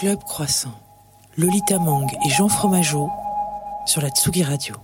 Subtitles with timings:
[0.00, 0.72] Club Croissant,
[1.36, 3.10] Lolita Mang et Jean Fromageau
[3.84, 4.74] sur la Tsugi Radio.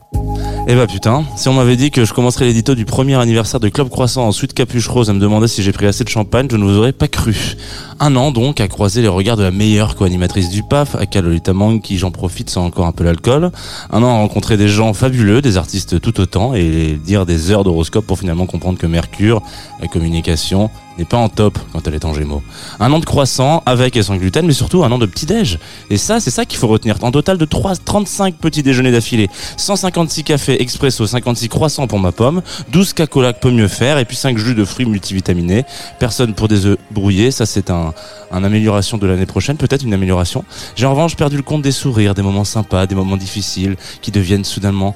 [0.69, 3.71] Eh bah putain, si on m'avait dit que je commencerais l'édito du premier anniversaire de
[3.71, 6.49] Club Croissant en suite capuche rose à me demander si j'ai pris assez de champagne,
[6.51, 7.57] je ne vous aurais pas cru.
[7.99, 11.55] Un an donc à croiser les regards de la meilleure co-animatrice du PAF, à Lolita
[11.55, 13.53] Mang, qui j'en profite sans encore un peu l'alcool.
[13.91, 17.65] Un an à rencontrer des gens fabuleux, des artistes tout autant, et dire des heures
[17.65, 19.41] d'horoscope pour finalement comprendre que Mercure,
[19.81, 20.69] la communication,
[20.99, 22.43] n'est pas en top quand elle est en gémeaux.
[22.81, 25.59] Un an de croissant avec et sans gluten, mais surtout un an de petit-déj.
[25.91, 26.97] Et ça, c'est ça qu'il faut retenir.
[27.03, 32.13] En total de 3, 35 petits déjeuners d'affilée, 156 cafés expresso, 56 croissants pour ma
[32.13, 35.65] pomme, 12 cacola peut mieux faire, et puis 5 jus de fruits multivitaminés.
[35.99, 37.93] Personne pour des œufs brouillés, ça c'est un,
[38.31, 40.45] un amélioration de l'année prochaine, peut-être une amélioration.
[40.75, 44.11] J'ai en revanche perdu le compte des sourires, des moments sympas, des moments difficiles, qui
[44.11, 44.95] deviennent soudainement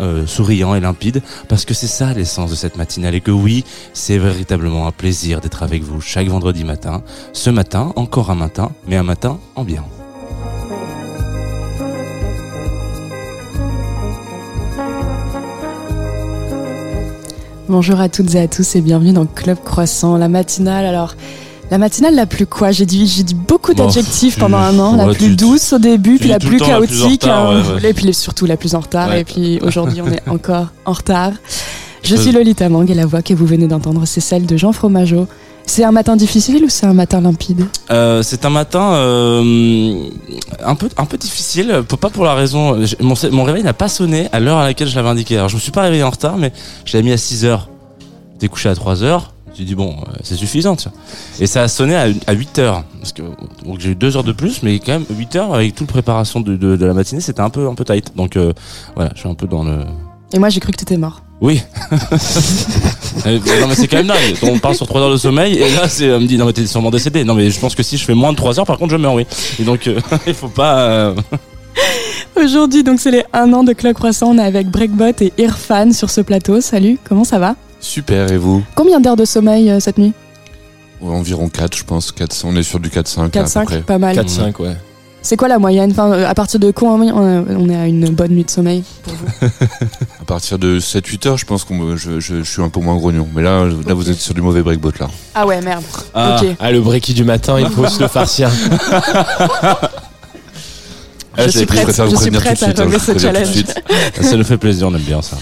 [0.00, 3.64] euh, souriants et limpides, parce que c'est ça l'essence de cette matinale, et que oui,
[3.92, 7.02] c'est véritablement un plaisir d'être avec vous chaque vendredi matin.
[7.32, 9.84] Ce matin, encore un matin, mais un matin en bien.
[17.68, 20.84] Bonjour à toutes et à tous et bienvenue dans Club Croissant, la matinale.
[20.84, 21.14] Alors,
[21.70, 22.72] la matinale la plus quoi?
[22.72, 24.96] J'ai dit, j'ai dit beaucoup d'adjectifs pendant un an.
[25.06, 27.62] La plus douce au début, puis la plus chaotique, hein.
[27.84, 29.14] et puis surtout la plus en retard.
[29.14, 31.30] Et puis aujourd'hui, on est encore en retard.
[32.10, 34.72] Je suis Lolita Mang et la voix que vous venez d'entendre, c'est celle de Jean
[34.72, 35.28] Fromageau.
[35.64, 37.66] C'est un matin difficile ou c'est un matin limpide?
[37.92, 39.94] Euh, C'est un matin euh,
[40.64, 42.76] un peu un peu difficile, pas pour la raison.
[43.00, 45.36] Mon, mon réveil n'a pas sonné à l'heure à laquelle je l'avais indiqué.
[45.36, 46.52] Alors je me suis pas réveillé en retard, mais
[46.84, 47.68] je l'avais mis à 6 heures.
[48.32, 49.32] J'étais couché à 3 heures.
[49.56, 50.98] J'ai dit bon, euh, c'est suffisant, tu vois.
[51.38, 52.82] Et ça a sonné à, à 8 heures.
[52.98, 53.22] Parce que
[53.64, 56.40] donc j'ai eu 2 heures de plus, mais quand même 8 heures avec toute préparation
[56.40, 58.16] de, de, de la matinée, c'était un peu un peu tight.
[58.16, 58.52] Donc euh,
[58.96, 59.76] voilà, je suis un peu dans le.
[60.32, 61.22] Et moi j'ai cru que t'étais mort.
[61.40, 61.62] Oui.
[63.26, 64.36] Euh, non mais c'est quand même dingue.
[64.42, 66.52] On parle sur 3 heures de sommeil et là c'est on me dit non mais
[66.52, 67.24] t'es sûrement décédé.
[67.24, 68.96] Non mais je pense que si je fais moins de 3 heures par contre je
[68.96, 69.26] meurs oui.
[69.58, 71.12] Et donc euh, il faut pas.
[72.36, 74.28] Aujourd'hui donc c'est les 1 an de Club Croissant.
[74.28, 76.60] On est avec Breakbot et Irfan sur ce plateau.
[76.60, 77.56] Salut, comment ça va?
[77.80, 78.62] Super, et vous?
[78.74, 80.12] Combien d'heures de sommeil euh, cette nuit?
[81.02, 82.12] Environ 4, je pense.
[82.12, 83.30] 4, on est sur du 4-5.
[83.30, 84.16] 4-5, pas mal.
[84.16, 84.76] 4-5, ouais.
[85.22, 88.32] C'est quoi la moyenne enfin, euh, À partir de quoi on est à une bonne
[88.32, 89.26] nuit de sommeil pour vous
[90.20, 93.28] À partir de 7-8 heures, je pense que je, je, suis un peu moins grognon.
[93.34, 95.08] Mais là, là vous êtes sur du mauvais breakbot là.
[95.34, 95.84] Ah ouais, merde.
[96.14, 98.48] Ah, ah le breaky du matin, il faut se le farcir.
[101.36, 103.64] je, suis prête, je suis prête à hein, relever ce challenge.
[104.20, 105.36] ça nous fait plaisir, on aime bien ça.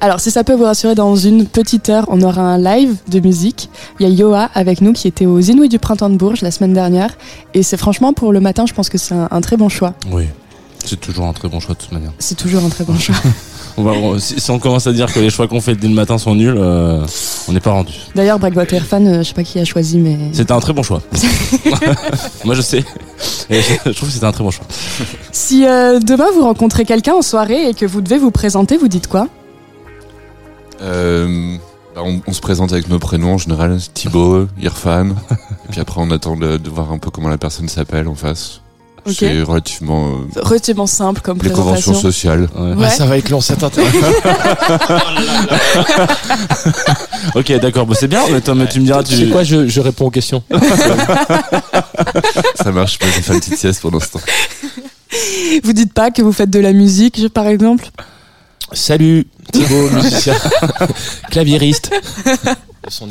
[0.00, 3.20] Alors, si ça peut vous rassurer, dans une petite heure, on aura un live de
[3.20, 3.70] musique.
[3.98, 6.50] Il y a Yoa avec nous qui était aux Inouïs du Printemps de Bourges la
[6.50, 7.16] semaine dernière.
[7.54, 9.94] Et c'est franchement, pour le matin, je pense que c'est un, très bon choix.
[10.10, 10.24] Oui,
[10.84, 12.12] c'est toujours un très bon choix de toute manière.
[12.18, 13.16] C'est toujours un très bon choix.
[13.78, 16.34] on si, on commence à dire que les choix qu'on fait dès le matin sont
[16.34, 17.06] nuls, euh,
[17.48, 17.94] on n'est pas rendu.
[18.14, 20.18] D'ailleurs, Breakwater Fan, euh, je sais pas qui a choisi, mais.
[20.32, 21.00] C'était un très bon choix.
[22.44, 22.84] Moi, je sais.
[23.48, 24.66] je, trouve que c'était un très bon choix.
[25.32, 28.88] Si euh, demain vous rencontrez quelqu'un en soirée et que vous devez vous présenter, vous
[28.88, 29.28] dites quoi?
[30.82, 31.56] Euh,
[31.94, 35.10] bah, on, se présente avec nos prénoms en général, Thibaut, Irfan.
[35.30, 38.60] et puis après, on attend de, voir un peu comment la personne s'appelle en face.
[39.06, 42.48] C'est relativement, euh, relativement simple comme les conventions sociales.
[42.56, 42.90] Ouais.
[42.90, 44.00] ça va être long cet interview.
[47.36, 48.22] ok, d'accord, bah, c'est bien.
[48.32, 49.04] Mais, toi, mais tu me diras.
[49.04, 50.42] Tu sais quoi je, je, réponds aux questions.
[52.56, 52.98] ça marche.
[53.00, 54.20] Moi, j'ai fait une petite sieste pour l'instant.
[55.62, 57.88] Vous dites pas que vous faites de la musique, par exemple?
[58.72, 60.34] Salut Thibaut, musicien,
[61.30, 61.90] claviériste.
[62.88, 63.08] son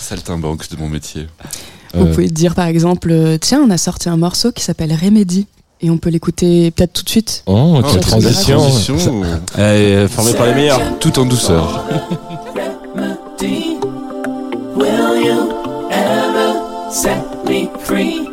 [0.00, 1.26] Saltimbanque de mon métier.
[1.94, 5.46] Vous pouvez dire par exemple, euh, tiens, on a sorti un morceau qui s'appelle Remedy.
[5.84, 7.42] Et on peut l'écouter peut-être tout de suite.
[7.46, 8.58] Oh, quelle oh, transition.
[8.58, 9.22] transition.
[9.58, 10.80] Euh, formé par les meilleurs.
[11.00, 11.84] Tout en douceur.
[14.76, 15.50] Will you
[15.90, 16.54] ever
[16.88, 18.31] set me free?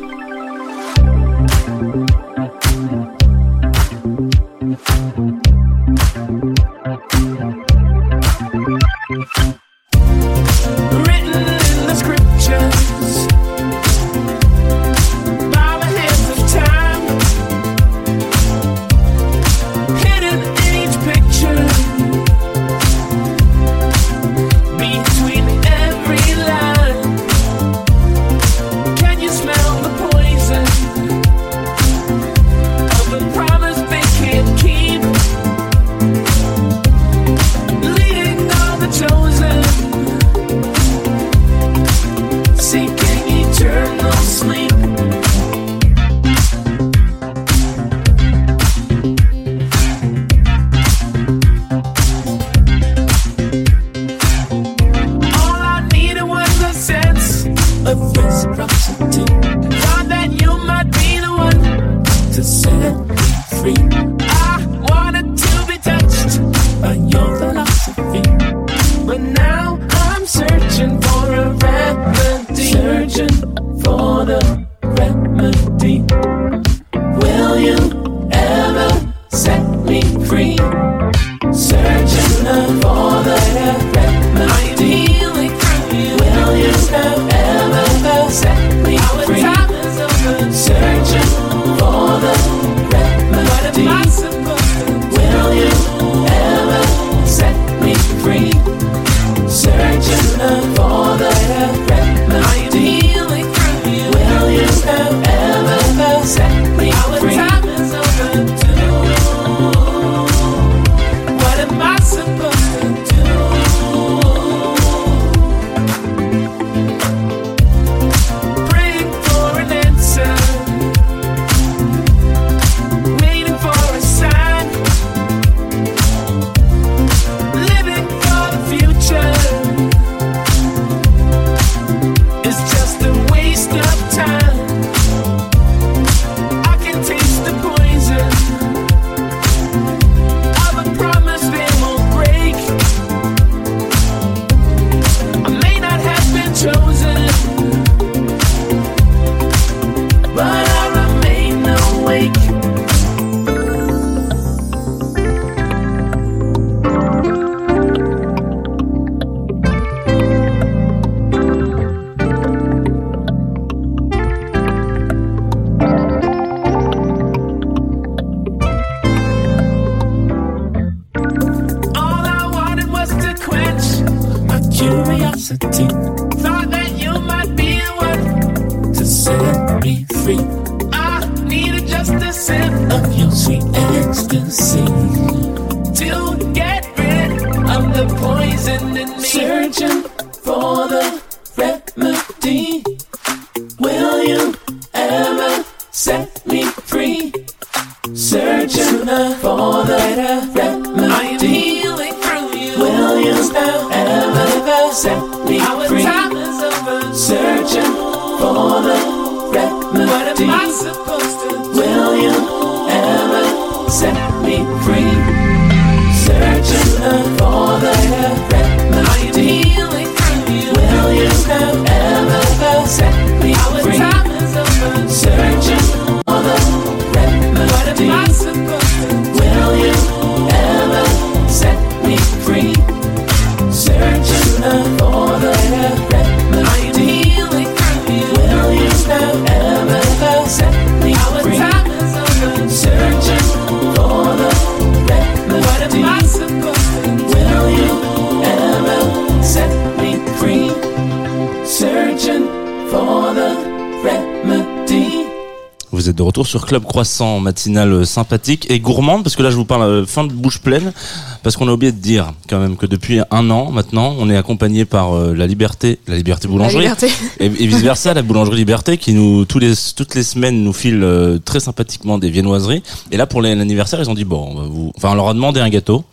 [256.70, 260.32] Club Croissant, matinale sympathique et gourmande, parce que là je vous parle euh, fin de
[260.32, 260.94] bouche pleine,
[261.42, 264.38] parce qu'on a oublié de dire quand même que depuis un an maintenant, on est
[264.38, 266.88] accompagné par euh, la Liberté, la Liberté Boulangerie,
[267.40, 271.02] Et, vice versa, la Boulangerie Liberté, qui nous tous les toutes les semaines nous file
[271.04, 272.84] euh, très sympathiquement des viennoiseries.
[273.12, 275.62] Et là pour l'anniversaire, ils ont dit bon, on vous, enfin on leur a demandé
[275.62, 276.04] un gâteau.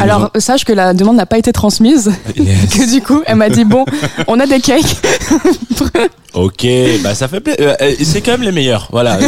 [0.00, 2.12] Alors, sache que la demande n'a pas été transmise.
[2.34, 3.84] que du coup, elle m'a dit bon,
[4.26, 4.96] on a des cakes.
[6.42, 6.66] ok,
[7.02, 7.76] bah ça fait plaisir.
[7.80, 8.88] Euh, c'est quand même les meilleurs.
[8.92, 9.18] Voilà.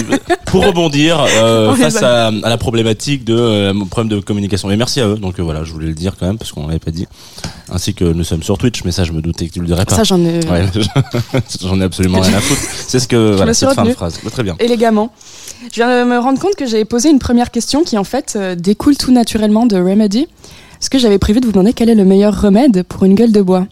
[0.47, 4.69] Pour rebondir euh, face à, la problématique de euh, problème de communication.
[4.69, 5.17] Mais merci à eux.
[5.17, 7.07] Donc voilà, je voulais le dire quand même parce qu'on l'avait pas dit.
[7.73, 9.85] Ainsi que nous sommes sur Twitch, mais ça je me doutais que tu le dirais
[9.85, 9.95] pas.
[9.95, 10.41] Ça j'en ai.
[11.63, 12.61] j'en ai absolument rien à foutre.
[12.87, 14.19] C'est ce que voilà, cette fin de phrase.
[14.31, 14.57] très bien.
[14.59, 15.13] Élégamment.
[15.71, 18.39] Je viens de me rendre compte que j'avais posé une première question qui en fait
[18.57, 20.27] découle tout naturellement de Remedy.
[20.81, 23.33] Est-ce que j'avais prévu de vous demander quel est le meilleur remède pour une gueule
[23.33, 23.67] de bois?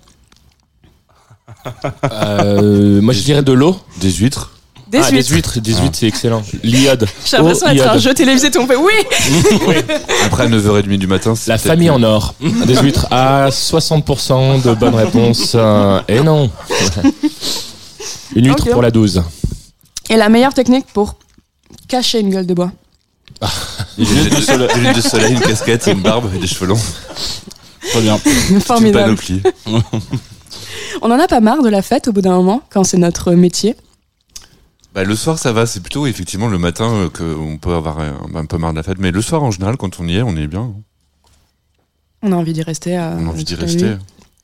[2.12, 3.76] Euh, Moi, je dirais de l'eau.
[4.00, 4.52] Des huîtres.
[4.88, 5.28] Des ah, huîtres.
[5.28, 6.42] Des huîtres, des huîtres, c'est excellent.
[6.62, 7.06] L'iode.
[7.26, 8.92] J'ai l'impression oh, d'être un jeu télévisé, tout on fait oui.
[10.24, 11.50] Après 9h30 du matin, c'est.
[11.50, 12.34] La famille en or.
[12.40, 15.56] Des huîtres à 60% de bonnes réponses.
[16.08, 16.50] Et non.
[18.34, 19.22] Une huître pour la 12.
[20.10, 21.16] Et la meilleure technique pour
[21.86, 22.72] cacher une gueule de bois
[23.96, 26.80] des lunettes de, soleil, une casquette, une barbe et des cheveux longs.
[27.90, 28.18] Très bien.
[28.60, 29.16] Formidable.
[31.02, 33.32] On en a pas marre de la fête au bout d'un moment, quand c'est notre
[33.32, 33.76] métier
[34.94, 35.66] bah, le soir, ça va.
[35.66, 38.98] C'est plutôt effectivement le matin euh, qu'on peut avoir un, peu marre de la fête.
[38.98, 40.72] Mais le soir, en général, quand on y est, on est bien.
[42.22, 42.98] On a envie d'y rester.
[42.98, 43.96] on a envie d'y rester.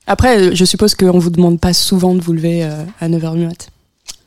[0.06, 3.46] Après, je suppose qu'on vous demande pas souvent de vous lever euh, à 9h du
[3.46, 3.70] mat.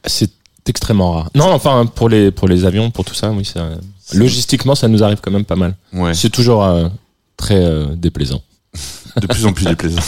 [0.05, 0.31] C'est
[0.65, 1.29] extrêmement rare.
[1.35, 3.69] Non, enfin, pour les, pour les avions, pour tout ça, oui, ça,
[4.13, 5.75] Logistiquement, ça nous arrive quand même pas mal.
[5.93, 6.13] Ouais.
[6.13, 6.87] C'est toujours euh,
[7.35, 8.41] très euh, déplaisant.
[9.21, 10.01] De plus en plus déplaisant.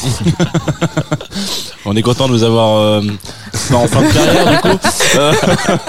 [1.86, 3.01] on est content de vous avoir euh,
[3.74, 4.78] en fin de carrière du coup.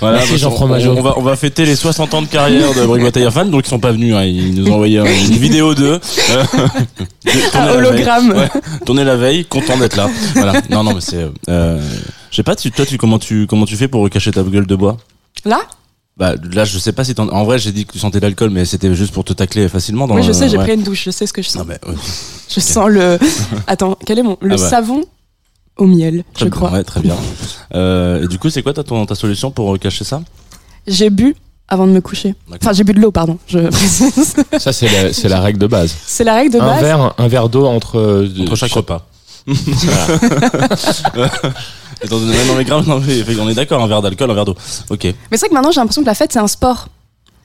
[0.00, 2.86] voilà, Merci Jean on, on, va on va fêter les 60 ans de carrière de
[2.86, 6.00] Brick Fan donc ils sont pas venus hein, ils nous ont envoyé une vidéo d'eux.
[7.54, 8.30] Un hologramme.
[8.32, 8.48] Ouais,
[8.86, 10.08] tourner la veille, content d'être là.
[10.34, 10.52] Voilà.
[10.70, 11.26] Non non mais c'est
[12.30, 14.66] je sais pas tu, toi tu comment tu comment tu fais pour cacher ta gueule
[14.66, 14.96] de bois?
[15.44, 15.60] Là?
[16.20, 18.50] Bah là, je sais pas si en, en vrai, j'ai dit que tu sentais l'alcool,
[18.50, 20.06] mais c'était juste pour te tacler facilement.
[20.06, 21.64] Dans oui, je sais, j'ai pris une douche, je sais ce que je sens.
[21.66, 21.92] Ah,
[22.48, 23.18] je sens le.
[23.66, 24.68] Attends, quel est mon le ah, bah.
[24.68, 25.02] savon
[25.78, 26.72] au miel, je crois.
[26.72, 27.16] Ouais, très bien.
[27.74, 30.20] Euh, et du coup, c'est quoi ta, ta solution pour cacher ça?
[30.86, 31.34] J'ai bu
[31.68, 32.34] avant de me coucher.
[32.52, 33.38] Enfin, j'ai bu de l'eau, pardon.
[33.46, 33.70] Je
[34.58, 35.96] Ça, c'est la, règle de base.
[36.04, 36.82] C'est la règle de un base.
[36.82, 39.06] Verre, un verre d'eau entre, euh, entre chaque repas.
[42.02, 44.56] Attends, non mais grave, non, on est d'accord, un verre d'alcool, un verre d'eau.
[44.88, 45.04] Ok.
[45.04, 46.88] Mais c'est vrai que maintenant j'ai l'impression que la fête c'est un sport.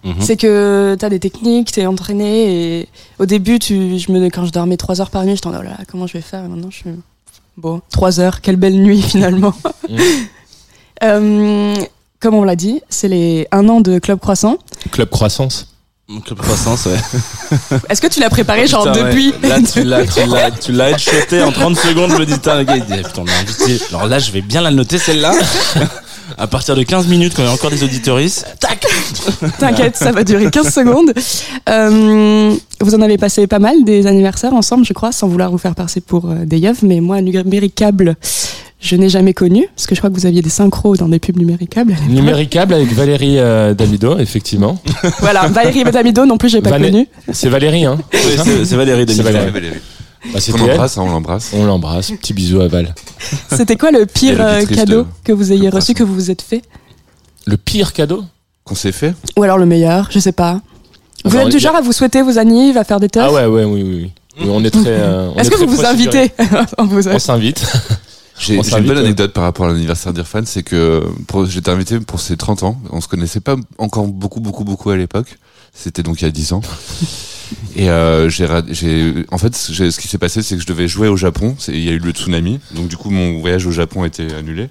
[0.03, 0.15] Mhm.
[0.19, 4.51] C'est que t'as des techniques, t'es entraîné et au début, tu, je me, quand je
[4.51, 6.43] dormais 3 heures par nuit, j'étais oh là là, comment je vais faire?
[6.43, 6.89] Maintenant je suis...
[7.57, 9.53] Bon, 3 heures, quelle belle nuit finalement.
[9.89, 9.97] Mhm.
[11.03, 11.75] euh,
[12.19, 14.57] comme on l'a dit, c'est les un an de Club Croissant.
[14.91, 15.74] Club Croissance
[16.37, 17.79] Croissance, ouais.
[17.89, 21.41] Est-ce que tu l'as préparé genre depuis Là, tu l'as, tu l'as, tu l'as headshoté
[21.41, 22.11] en 30 secondes.
[22.11, 23.23] Je me dis, putain, putain.
[23.89, 25.33] Alors là, je vais bien la noter, celle-là.
[26.37, 28.85] à partir de 15 minutes, quand il y a encore des auditoristes, tac
[29.57, 31.11] T'inquiète, ça va durer 15 secondes.
[31.69, 35.57] Euh, vous en avez passé pas mal des anniversaires ensemble, je crois, sans vouloir vous
[35.57, 38.15] faire passer pour euh, des yeux, mais moi, numéricable,
[38.79, 41.19] je n'ai jamais connu, parce que je crois que vous aviez des synchros dans des
[41.19, 41.95] pubs numéricables.
[42.09, 44.77] Numéricable avec Valérie euh, Damido, effectivement.
[45.19, 47.07] voilà, Valérie Damido non plus, j'ai pas connu.
[47.31, 49.29] C'est Valérie, hein C'est Valérie Damido.
[50.33, 51.51] Bah, on l'embrasse, on l'embrasse.
[51.53, 52.11] On l'embrasse.
[52.11, 52.95] Petit bisou à Val.
[53.51, 56.61] C'était quoi le pire euh, cadeau que vous ayez reçu, que vous vous êtes fait
[57.45, 58.23] Le pire cadeau
[58.63, 60.61] Qu'on s'est fait Ou alors le meilleur, je sais pas.
[61.23, 63.45] Vous êtes du genre à vous souhaiter vos annives, à faire des teufs Ah ouais,
[63.45, 64.11] ouais, oui, oui.
[64.39, 64.47] oui.
[64.49, 64.83] on est très.
[64.87, 66.31] Euh, Est-ce que vous vous invitez
[66.77, 67.65] On s'invite.
[68.37, 71.03] J'ai une bonne anecdote par rapport à l'anniversaire d'Irfan, c'est que
[71.47, 72.81] j'étais invité pour ses 30 ans.
[72.91, 75.37] On se connaissait pas encore beaucoup, beaucoup, beaucoup à l'époque.
[75.73, 76.61] C'était donc il y a 10 ans.
[77.75, 78.47] Et euh, j'ai,
[79.31, 81.55] en fait, ce qui s'est passé, c'est que je devais jouer au Japon.
[81.67, 84.33] Il y a eu le tsunami, donc du coup mon voyage au Japon a été
[84.33, 84.69] annulé.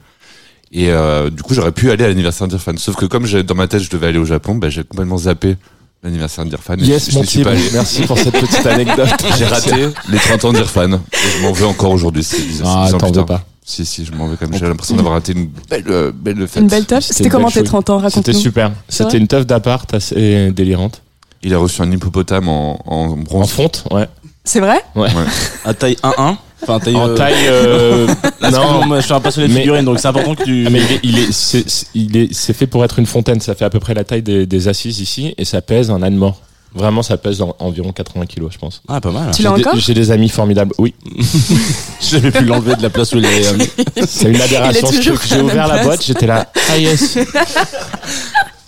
[0.72, 2.76] Et euh, du coup, j'aurais pu aller à l'anniversaire d'Irfan.
[2.78, 5.56] Sauf que comme dans ma tête, je devais aller au Japon, bah, j'ai complètement zappé
[6.02, 6.78] l'anniversaire d'Irfan.
[6.78, 9.08] Yes, mon type, merci pour cette petite anecdote.
[9.38, 11.00] J'ai raté les 30 ans d'Irfan.
[11.12, 12.26] je m'en veux encore aujourd'hui.
[12.64, 13.44] Ah, t'en veux pas.
[13.66, 14.58] Si, si, je m'en vais quand même.
[14.58, 16.62] J'ai l'impression d'avoir raté une belle, euh, belle fête.
[16.62, 18.32] Une belle teuf C'était comment tes 30 ans Raconte-nous.
[18.32, 18.72] C'était super.
[18.88, 21.00] C'était une teuf d'appart assez délirante.
[21.42, 23.44] Il a reçu un hippopotame en, en bronze.
[23.44, 24.08] En fonte, ouais.
[24.44, 25.08] C'est vrai ouais.
[25.08, 25.24] ouais.
[25.64, 27.14] À taille 1-1 Enfin, taille, en euh...
[27.14, 27.34] taille.
[27.46, 28.06] Euh...
[28.50, 30.64] non, moi, je suis un passionné de figurines, donc c'est important que tu.
[30.66, 33.40] Ah, mais il est, c'est, il est, c'est fait pour être une fontaine.
[33.40, 36.02] Ça fait à peu près la taille des, des assises ici, et ça pèse un
[36.02, 36.40] âne mort.
[36.74, 38.82] Vraiment, ça pèse environ 80 kilos, je pense.
[38.88, 39.30] Ah, pas mal.
[39.32, 40.74] Tu l'as encore J'ai des amis formidables.
[40.78, 40.92] Oui.
[42.00, 43.44] J'avais pu l'enlever de la place où il est.
[44.06, 44.88] C'est une aberration.
[44.90, 46.50] J'ai ouvert la boîte, j'étais là.
[46.70, 47.18] Ah yes.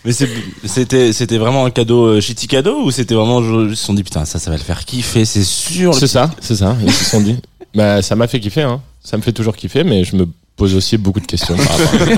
[0.04, 3.94] Mais c'était c'était vraiment un cadeau euh, shitty cadeau ou c'était vraiment ils se sont
[3.94, 5.94] dit putain ça ça va le faire kiffer c'est sûr.
[5.94, 7.36] C'est ça c'est ça ils se sont dit
[7.74, 10.76] bah ça m'a fait kiffer hein ça me fait toujours kiffer mais je me pose
[10.76, 12.08] aussi beaucoup de questions par rapport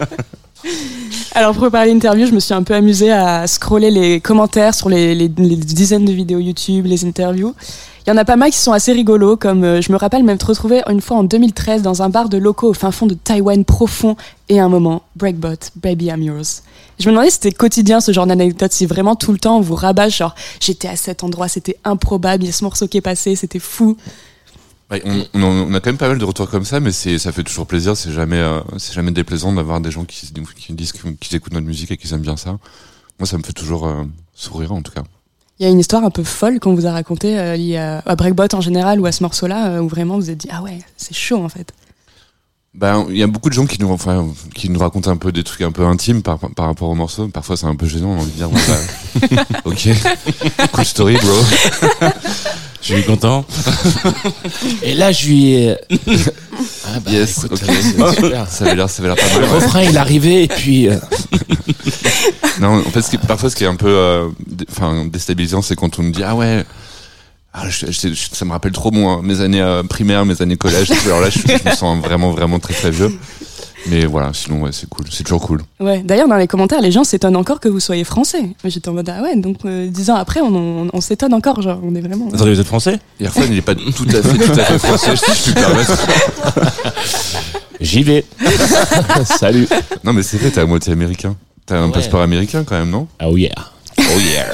[0.00, 0.06] à
[1.34, 4.88] Alors pour préparer l'interview, je me suis un peu amusée à scroller les commentaires sur
[4.88, 7.54] les, dizaines de vidéos YouTube, les interviews.
[8.06, 10.24] Il y en a pas mal qui sont assez rigolos, comme euh, je me rappelle
[10.24, 13.06] même te retrouver une fois en 2013 dans un bar de locaux au fin fond
[13.06, 14.16] de Taïwan profond
[14.48, 16.62] et un moment, Breakbot, Baby I'm Yours.
[16.98, 19.60] Je me demandais si c'était quotidien ce genre d'anecdote, si vraiment tout le temps on
[19.60, 22.96] vous rabâche, genre j'étais à cet endroit, c'était improbable, il y a ce morceau qui
[22.96, 23.96] est passé, c'était fou.
[24.90, 27.44] On, on, a quand même pas mal de retours comme ça, mais c'est ça fait
[27.44, 27.96] toujours plaisir.
[27.96, 31.66] C'est jamais euh, c'est jamais déplaisant d'avoir des gens qui, qui disent qu'ils écoutent notre
[31.66, 32.58] musique et qu'ils aiment bien ça.
[33.18, 34.04] Moi, ça me fait toujours euh,
[34.34, 35.02] sourire en tout cas.
[35.58, 38.16] Il y a une histoire un peu folle qu'on vous a racontée euh, liée à,
[38.16, 40.78] Breakbot en général ou à ce morceau-là, où vraiment vous vous êtes dit ah ouais,
[40.96, 41.72] c'est chaud en fait.
[42.72, 45.32] Ben, il y a beaucoup de gens qui nous, enfin, qui nous racontent un peu
[45.32, 47.26] des trucs un peu intimes par, par rapport au morceau.
[47.28, 49.88] Parfois, c'est un peu gênant, on a envie de dire, bah, ok,
[50.72, 52.08] cool story, bro.
[52.90, 53.44] Je suis content.
[54.82, 55.76] Et là, je lui ai...
[56.92, 58.48] Ah bah, yes, écoute, super.
[58.48, 59.48] Ça avait l'air, ça avait l'air pas mal.
[59.48, 60.88] Le refrain, il arrivait, et puis...
[60.88, 60.96] Euh,
[62.60, 64.28] non, en fait, ce qui, parfois, ce qui est un peu, euh,
[64.70, 66.64] enfin, déstabilisant, c'est quand on nous dit, ah ouais,
[67.52, 70.90] ah, ça me rappelle trop moi, mes années euh, primaires, mes années collège.
[71.06, 73.16] Alors là, je, me sens vraiment, vraiment très, très vieux.
[73.88, 75.06] Mais voilà, sinon, ouais, c'est cool.
[75.10, 75.62] C'est toujours cool.
[75.78, 76.02] Ouais.
[76.02, 78.50] D'ailleurs, dans les commentaires, les gens s'étonnent encore que vous soyez français.
[78.64, 81.62] J'étais en mode, ah ouais, donc euh, dix ans après, on, on, s'étonne encore.
[81.62, 82.28] Genre, on est vraiment.
[82.28, 85.14] Attendez, vous êtes français Irfan, il est pas tout à fait, tout à fait français,
[85.16, 86.06] je permettre.
[87.80, 88.24] J'y vais.
[89.24, 89.66] Salut.
[90.04, 91.36] Non, mais c'est vrai, t'es à moitié américain.
[91.64, 93.08] T'as un passeport américain quand même, non?
[93.24, 93.52] Oh yeah.
[93.98, 94.52] Oh yeah.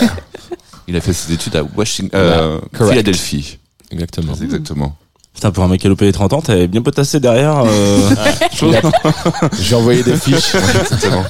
[0.87, 3.59] Il a fait ses études à Washington, euh, Philadelphie.
[3.91, 4.35] Exactement.
[4.35, 4.97] Exactement.
[5.37, 7.63] Putain, pour un mec qui a loupé les 30 ans, t'avais bien potassé derrière.
[7.67, 8.11] Euh...
[9.61, 10.57] j'ai envoyé des fiches.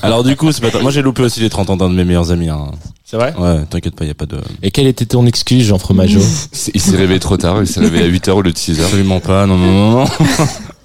[0.00, 2.04] Alors du coup, c'est pas moi j'ai loupé aussi les 30 ans d'un de mes
[2.04, 2.48] meilleurs amis.
[2.48, 2.70] Hein.
[3.04, 3.34] C'est vrai?
[3.36, 4.38] Ouais, t'inquiète pas, y a pas de.
[4.62, 6.20] Et quelle était ton excuse, Jean Fromageau?
[6.72, 8.80] Il s'est réveillé trop tard, il s'est réveillé à 8h au lieu de 6h.
[8.80, 10.04] Absolument pas, non, non, non, non.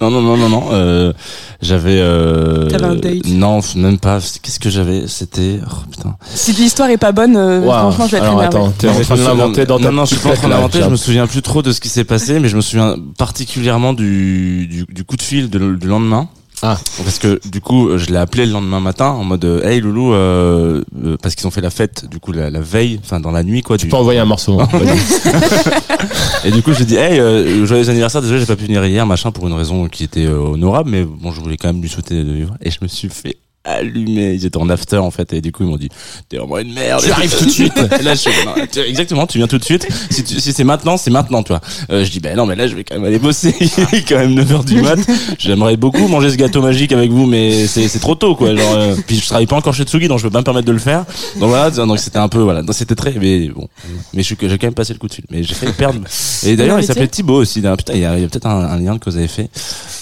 [0.02, 0.64] Non, non, non, non, non.
[0.72, 1.12] Euh,
[1.60, 2.00] j'avais.
[2.00, 4.18] Euh, T'avais un date Non, même pas.
[4.42, 5.60] Qu'est-ce que j'avais C'était.
[5.64, 6.16] Oh putain.
[6.34, 9.14] Si l'histoire est pas bonne, euh, franchement, je vais être Alors attends, t'es en train
[9.14, 10.82] de l'inventer dans ta Non, non, je suis pas en train de l'inventer.
[10.82, 13.92] Je me souviens plus trop de ce qui s'est passé, mais je me souviens particulièrement
[13.92, 16.28] du, du, du coup de fil de, du lendemain.
[16.64, 20.12] Ah, parce que du coup, je l'ai appelé le lendemain matin en mode Hey Loulou,
[20.12, 23.32] euh, euh, parce qu'ils ont fait la fête du coup la, la veille, enfin dans
[23.32, 23.76] la nuit quoi.
[23.78, 24.60] Tu peux envoyer un morceau.
[24.60, 24.68] Hein,
[26.44, 28.22] et du coup, j'ai dit Hey, euh, joyeux anniversaire.
[28.22, 31.04] Désolé, j'ai pas pu venir hier, machin, pour une raison qui était euh, honorable, mais
[31.04, 32.54] bon, je voulais quand même lui souhaiter de vivre.
[32.62, 34.32] Et je me suis fait allumé.
[34.34, 35.88] Ils étaient en after en fait et du coup ils m'ont dit
[36.28, 37.02] t'es vraiment une merde.
[37.02, 37.76] Tu arrives tout de suite.
[37.76, 39.86] là je exactement tu viens tout de suite.
[40.10, 41.60] Si, si c'est maintenant c'est maintenant tu vois.
[41.90, 43.54] Euh, je dis ben non mais là je vais quand même aller bosser.
[43.60, 44.98] Il est quand même 9h du mat.
[45.38, 48.54] J'aimerais beaucoup manger ce gâteau magique avec vous mais c'est c'est trop tôt quoi.
[48.54, 50.66] Genre euh, puis je travaille pas encore chez Tsugi donc je peux pas me permettre
[50.66, 51.04] de le faire.
[51.38, 53.68] Donc voilà donc c'était un peu voilà donc c'était très mais bon
[54.12, 55.72] mais je suis que j'ai quand même passé le coup de fil mais j'ai failli
[55.72, 56.00] perdre.
[56.44, 57.60] Et d'ailleurs il s'appelait Thibaut aussi.
[57.60, 59.48] Putain il y a, peut-être un, un lien que vous avez fait.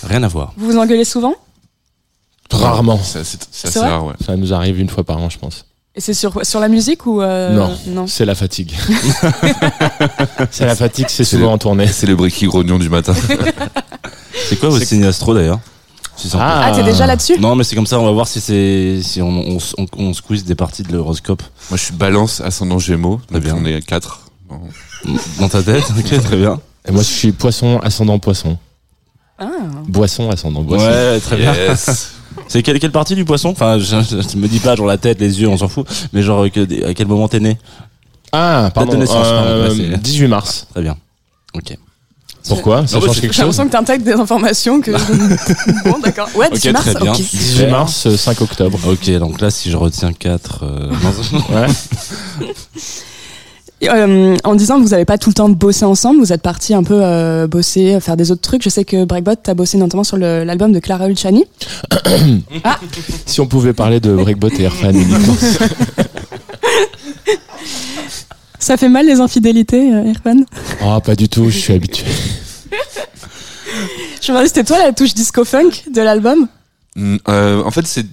[0.05, 0.52] Rien à voir.
[0.57, 1.35] Vous vous engueulez souvent?
[2.50, 3.00] Rarement.
[3.02, 4.14] C'est rare, ouais.
[4.25, 5.64] Ça nous arrive une fois par an, je pense.
[5.95, 7.52] Et c'est sur, sur la musique ou euh...
[7.52, 8.07] Non, non.
[8.07, 8.73] c'est la fatigue.
[10.50, 11.88] c'est la fatigue, c'est souvent en tournée.
[11.88, 13.12] C'est le briquet grognon du matin.
[14.49, 15.59] c'est quoi votre signe astro d'ailleurs?
[16.35, 17.38] Ah, ah t'es déjà là-dessus?
[17.40, 20.45] Non, mais c'est comme ça, on va voir si c'est si on, on, on, squeeze
[20.45, 21.42] des parties de l'horoscope.
[21.71, 23.21] Moi, je suis balance, ascendant gémeaux.
[23.28, 24.21] Très On est quatre.
[25.38, 26.61] Dans ta tête Ok, très bien.
[26.87, 28.59] Et moi, je suis poisson, ascendant poisson.
[29.41, 29.47] Ah.
[29.89, 30.87] Boisson, ascendant boisson.
[30.87, 31.55] Ouais, très bien.
[32.49, 33.97] C'est quelle, quelle partie du poisson Enfin, je,
[34.37, 35.87] me dis pas genre la tête, les yeux, on s'en fout.
[36.13, 37.59] Mais genre à quel moment t'es né?
[38.33, 39.00] Ah, pardon.
[39.00, 40.67] Euh, 18 mars.
[40.73, 40.97] Très bien.
[41.55, 41.76] Ok.
[42.49, 42.87] Pourquoi?
[42.87, 44.93] Ça change quelque J'ai l'impression que t'intègres des informations que.
[45.89, 46.29] bon, d'accord.
[46.35, 46.85] Ouais, 18 mars.
[46.87, 47.13] Très bien.
[47.13, 48.79] 18 mars, 5 octobre.
[48.87, 50.61] Ok, donc là, si je retiens 4.
[50.63, 50.91] Euh...
[51.50, 51.67] ouais.
[53.82, 56.43] Euh, en disant que vous n'avez pas tout le temps de bosser ensemble, vous êtes
[56.43, 58.62] partis un peu euh, bosser, faire des autres trucs.
[58.62, 61.47] Je sais que Breakbot a bossé notamment sur l'album de Clara Luciani.
[62.64, 62.78] ah.
[63.25, 64.93] Si on pouvait parler de Breakbot et Airfan
[68.58, 70.45] Ça fait mal les infidélités, euh, Irfan
[70.84, 72.04] Oh, pas du tout, je suis habitué.
[74.21, 76.47] je me demandais, c'était toi la touche disco funk de l'album?
[77.28, 78.06] Euh, en fait, c'est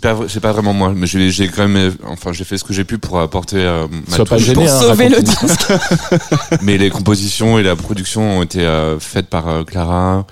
[0.00, 2.98] pas, pas vraiment moi, mais j'ai quand même, enfin, j'ai fait ce que j'ai pu
[2.98, 5.72] pour apporter euh, ma touche pas gêné, pour hein, sauver le disque.
[6.62, 10.26] mais les compositions et la production ont été euh, faites par euh, Clara,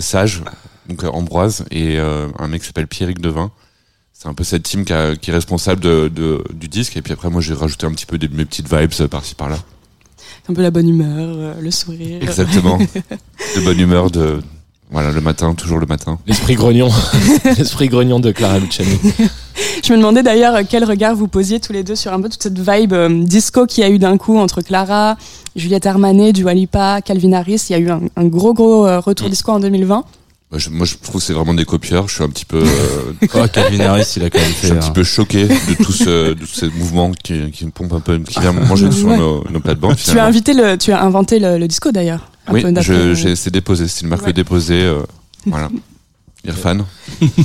[0.00, 0.42] Sage,
[0.88, 3.50] donc Ambroise et un mec qui s'appelle Pierrick Devin.
[4.12, 6.96] C'est un peu cette team qui, a, qui est responsable de, de, du disque.
[6.96, 9.58] Et puis après, moi, j'ai rajouté un petit peu des, mes petites vibes par-ci par-là.
[10.48, 12.22] Un peu la bonne humeur, le sourire.
[12.22, 12.78] Exactement.
[13.56, 14.42] de bonne humeur, de
[14.92, 16.18] voilà, le matin, toujours le matin.
[16.26, 16.90] L'esprit grognon.
[17.56, 18.98] L'esprit grognon de Clara Luciani.
[19.82, 22.42] Je me demandais d'ailleurs quel regard vous posiez tous les deux sur un peu toute
[22.42, 25.16] cette vibe euh, disco qu'il y a eu d'un coup entre Clara,
[25.56, 27.66] Juliette Armanet, Dua Lipa, Calvin Harris.
[27.70, 29.30] Il y a eu un, gros gros euh, retour mm.
[29.30, 30.04] disco en 2020.
[30.50, 32.06] Moi je, moi, je trouve que c'est vraiment des copieurs.
[32.08, 32.62] Je suis un petit peu.
[32.62, 34.60] Euh, oh, Calvin Harris, il a quand même fait.
[34.60, 37.70] Je suis un petit peu choqué de tout ce, de ces mouvements qui, qui me
[37.70, 39.96] pompent un peu, qui viennent manger sur nos, nos plates-bandes.
[39.96, 42.31] Tu as invité le, tu as inventé le disco d'ailleurs.
[42.50, 42.64] Oui,
[43.36, 44.82] c'est déposé, c'est une marque déposée.
[44.82, 45.02] Euh,
[45.46, 45.68] voilà.
[46.44, 46.78] Irfan?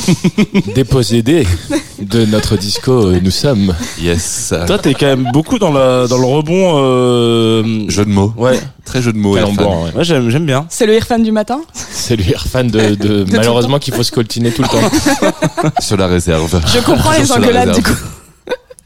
[0.76, 3.76] Déposé de notre disco, euh, nous sommes.
[4.02, 4.56] Yes.
[4.66, 6.74] Toi, t'es quand même beaucoup dans, la, dans le rebond.
[6.78, 7.86] Euh...
[7.90, 8.34] Jeu de mots.
[8.36, 8.60] Ouais.
[8.86, 9.38] Très jeu de mots.
[9.38, 9.92] Irfan.
[9.96, 10.66] Ouais, j'aime bien.
[10.70, 11.62] C'est le Irfan du matin?
[11.74, 15.72] C'est le Irfan de, de, malheureusement qu'il faut se coltiner tout le temps.
[15.80, 16.60] Sur la réserve.
[16.66, 17.98] Je comprends les engueulades du coup.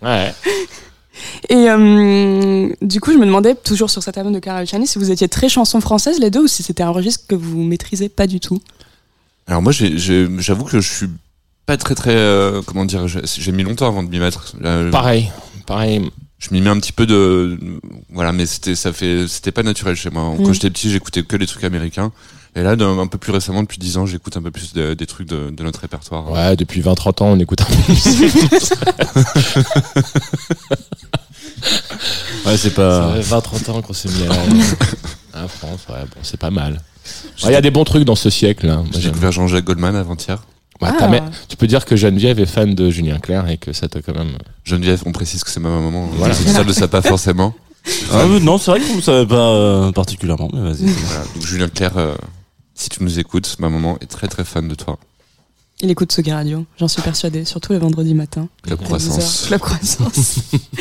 [0.02, 0.34] Ouais.
[1.50, 5.00] Et euh, du coup, je me demandais, toujours sur cet album de Clara Luciani, si
[5.00, 8.10] vous étiez très chanson française les deux ou si c'était un registre que vous maîtrisez
[8.10, 8.62] pas du tout.
[9.48, 11.10] Alors moi, j'avoue que je suis
[11.66, 14.56] pas très très euh, comment dire, j'ai mis longtemps avant de m'y mettre.
[14.92, 15.32] pareil,
[15.66, 16.10] pareil.
[16.40, 17.60] Je m'y mets un petit peu de
[18.10, 20.34] voilà, mais c'était ça fait c'était pas naturel chez moi.
[20.38, 20.54] Quand mm.
[20.54, 22.12] j'étais petit, j'écoutais que les trucs américains.
[22.56, 25.28] Et là, un peu plus récemment, depuis 10 ans, j'écoute un peu plus des trucs
[25.28, 26.30] de, de, notre répertoire.
[26.30, 28.74] Ouais, depuis 20-30 ans, on écoute un peu plus.
[32.46, 33.16] ouais, c'est pas.
[33.20, 34.26] 20-30 ans qu'on s'est mis
[35.34, 36.82] à, France, ouais, bon, c'est pas mal.
[37.44, 38.70] Il y a des bons trucs dans ce siècle.
[38.70, 38.86] Hein.
[38.94, 40.44] J'ai découvert Jean-Jacques Goldman avant-hier.
[40.82, 41.10] Ouais, ah.
[41.48, 44.16] tu peux dire que Geneviève est fan de Julien Clerc et que ça t'a quand
[44.16, 44.32] même.
[44.64, 46.10] Geneviève, on précise que c'est ma maman.
[46.14, 46.34] Voilà.
[46.34, 47.54] Ça ne le pas forcément.
[48.12, 50.86] Ah, non, c'est vrai que vous ne savez pas euh, particulièrement, mais vas-y.
[50.86, 52.16] Voilà, donc Julien Clerc, euh,
[52.74, 54.98] si tu nous écoutes, ma maman est très très fan de toi.
[55.84, 58.48] Il écoute ce Radio, j'en suis persuadée, surtout le vendredi matin.
[58.62, 59.46] Club Croissance.
[59.48, 60.38] Club Croissance.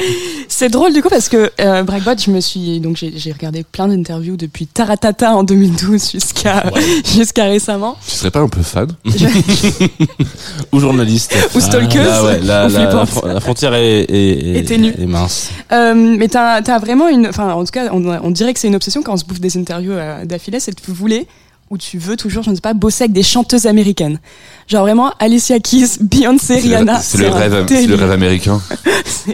[0.48, 3.88] c'est drôle du coup parce que euh, Breakbot, je me suis donc j'ai regardé plein
[3.88, 6.70] d'interviews depuis Taratata en 2012 jusqu'à
[7.16, 7.96] jusqu'à récemment.
[8.06, 8.88] Tu serais pas un peu fan
[10.72, 15.48] Ou journaliste Ou stalkeuse ah, la, la, frontière est, est, est, mince.
[15.72, 18.68] Euh, mais t'as as vraiment une, enfin en tout cas on, on dirait que c'est
[18.68, 21.26] une obsession quand on se bouffe des interviews euh, d'affilée, c'est que vous voulez
[21.70, 24.18] où tu veux toujours, je ne sais pas, bosser avec des chanteuses américaines.
[24.66, 27.00] Genre vraiment Alicia Keys, Beyoncé, Rihanna.
[27.00, 28.60] C'est le, rêve, le rêve américain.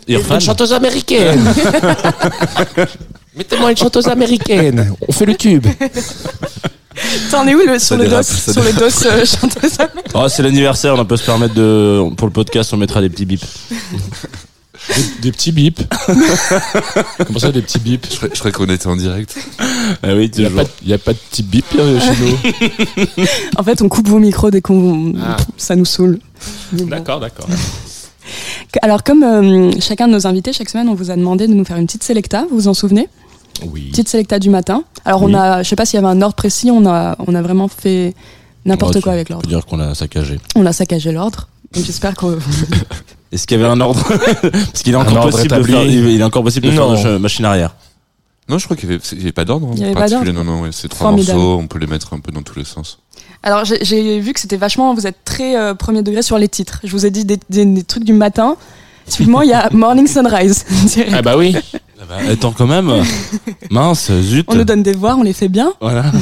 [0.06, 1.42] une chanteuse américaine.
[3.36, 4.94] Mettez-moi une chanteuse américaine.
[5.08, 5.66] On fait le tube.
[7.30, 10.12] T'en es où le, sur, le dos, sur le dos chanteuse américaine?
[10.14, 12.02] Oh, C'est l'anniversaire, on peut se permettre de.
[12.16, 13.44] Pour le podcast, on mettra des petits bips.
[15.20, 15.82] Des, petits bips.
[17.26, 19.36] Comment ça, des petits bips Je, croyais qu'on était en direct.
[20.02, 20.48] Ah oui, il
[20.86, 23.24] n'y a, pas de petits bips euh, chez nous.
[23.56, 25.12] en fait, on coupe vos micros dès qu'on.
[25.20, 25.36] Ah.
[25.56, 26.20] Ça nous saoule.
[26.72, 27.48] D'accord, d'accord.
[28.82, 31.64] Alors, comme euh, chacun de nos invités, chaque semaine, on vous a demandé de nous
[31.64, 33.08] faire une petite sélecta, vous vous en souvenez?
[33.64, 33.90] Oui.
[33.90, 34.84] Petite sélecta du matin.
[35.04, 37.34] Alors, on a, je sais pas s'il y avait un ordre précis, on a, on
[37.34, 38.14] a vraiment fait
[38.64, 39.44] n'importe quoi avec l'ordre.
[39.46, 40.38] On peut dire qu'on a saccagé.
[40.54, 41.48] On a saccagé l'ordre.
[41.72, 42.26] J'espère que.
[43.36, 44.02] Est-ce qu'il y avait un ordre
[44.42, 47.74] Parce qu'il est encore possible de faire, il est encore possible de faire machine arrière.
[48.48, 49.66] Non, je crois qu'il n'y avait, pas d'ordre.
[49.66, 50.32] Hein, il n'y avait pas d'ordre.
[50.32, 52.98] Non, non, c'est trois morceaux, on peut les mettre un peu dans tous les sens.
[53.42, 56.80] Alors j'ai vu que c'était vachement, vous êtes très euh, premier degré sur les titres.
[56.82, 58.56] Je vous ai dit des, trucs du matin.
[59.06, 60.64] Typiquement, il y a Morning Sunrise.
[61.12, 61.56] ah bah oui.
[61.98, 62.92] Ah bah, attends quand même.
[63.70, 64.44] Mince, zut.
[64.48, 65.72] On nous donne des voix, on les fait bien.
[65.80, 66.12] Voilà.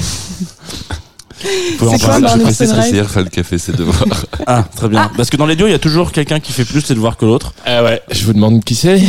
[1.41, 4.05] C'est quoi Morning Sunrise faire le café, c'est devoirs.
[4.47, 5.11] Ah, très bien.
[5.17, 7.17] Parce que dans les duos, il y a toujours quelqu'un qui fait plus ses devoirs
[7.17, 7.55] que l'autre.
[7.65, 9.01] Ah ouais, je vous demande qui c'est.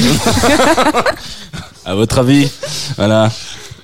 [1.86, 2.50] à votre avis,
[2.96, 3.28] voilà.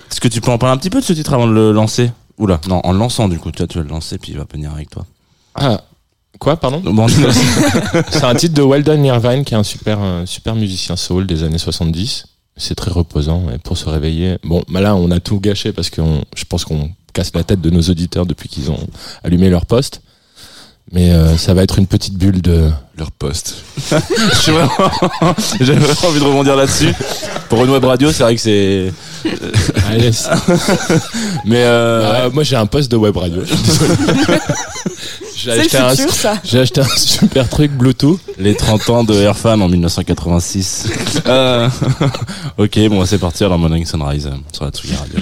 [0.09, 1.71] Est-ce que tu peux en parler un petit peu de ce titre avant de le
[1.71, 2.11] lancer?
[2.37, 4.71] Oula, non, en le lançant du coup, tu vas le lancer puis il va venir
[4.73, 5.05] avec toi.
[5.55, 5.81] Ah,
[6.39, 6.81] quoi, pardon?
[8.09, 11.57] C'est un titre de Weldon Irvine qui est un super, super musicien soul des années
[11.57, 12.25] 70.
[12.57, 14.37] C'est très reposant et pour se réveiller.
[14.43, 16.01] Bon, bah là, on a tout gâché parce que
[16.35, 18.87] je pense qu'on casse la tête de nos auditeurs depuis qu'ils ont
[19.23, 20.01] allumé leur poste.
[20.91, 23.63] Mais euh, ça va être une petite bulle de leur poste.
[24.45, 25.33] J'ai vraiment, vraiment
[26.03, 26.93] envie de rebondir là-dessus.
[27.47, 28.91] Pour une web radio, c'est vrai que c'est.
[29.25, 29.91] Ah,
[31.45, 33.43] Mais euh, moi, j'ai un poste de web radio.
[35.35, 35.93] J'ai acheté, un,
[36.43, 38.19] j'ai acheté un super truc Bluetooth.
[38.37, 40.87] Les 30 ans de Airfan en 1986.
[41.25, 41.67] Euh,
[42.59, 45.17] ok, bon, c'est parti alors Morning Sunrise sur la Tsugi Radio.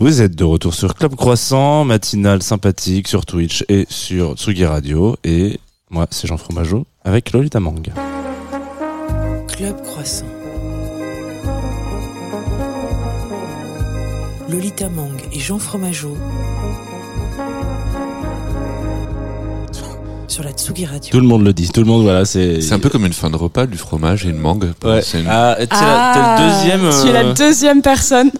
[0.00, 5.16] Vous êtes de retour sur Club Croissant, matinale sympathique sur Twitch et sur Tsugi Radio.
[5.24, 5.58] Et
[5.90, 7.82] moi, c'est Jean Fromageau avec Lolita Mang.
[9.48, 10.26] Club Croissant.
[14.48, 16.16] Lolita Mang et Jean Fromageau
[20.28, 21.10] sur la Tsugi Radio.
[21.10, 22.60] Tout le monde le dit, tout le monde, voilà, c'est.
[22.60, 24.70] C'est un peu comme une fin de repas, du fromage et une mangue.
[24.84, 25.00] Ouais.
[25.14, 25.26] Une...
[25.28, 27.02] Ah, t'es Ah, la, le deuxième.
[27.02, 28.30] Tu es la euh, deuxième personne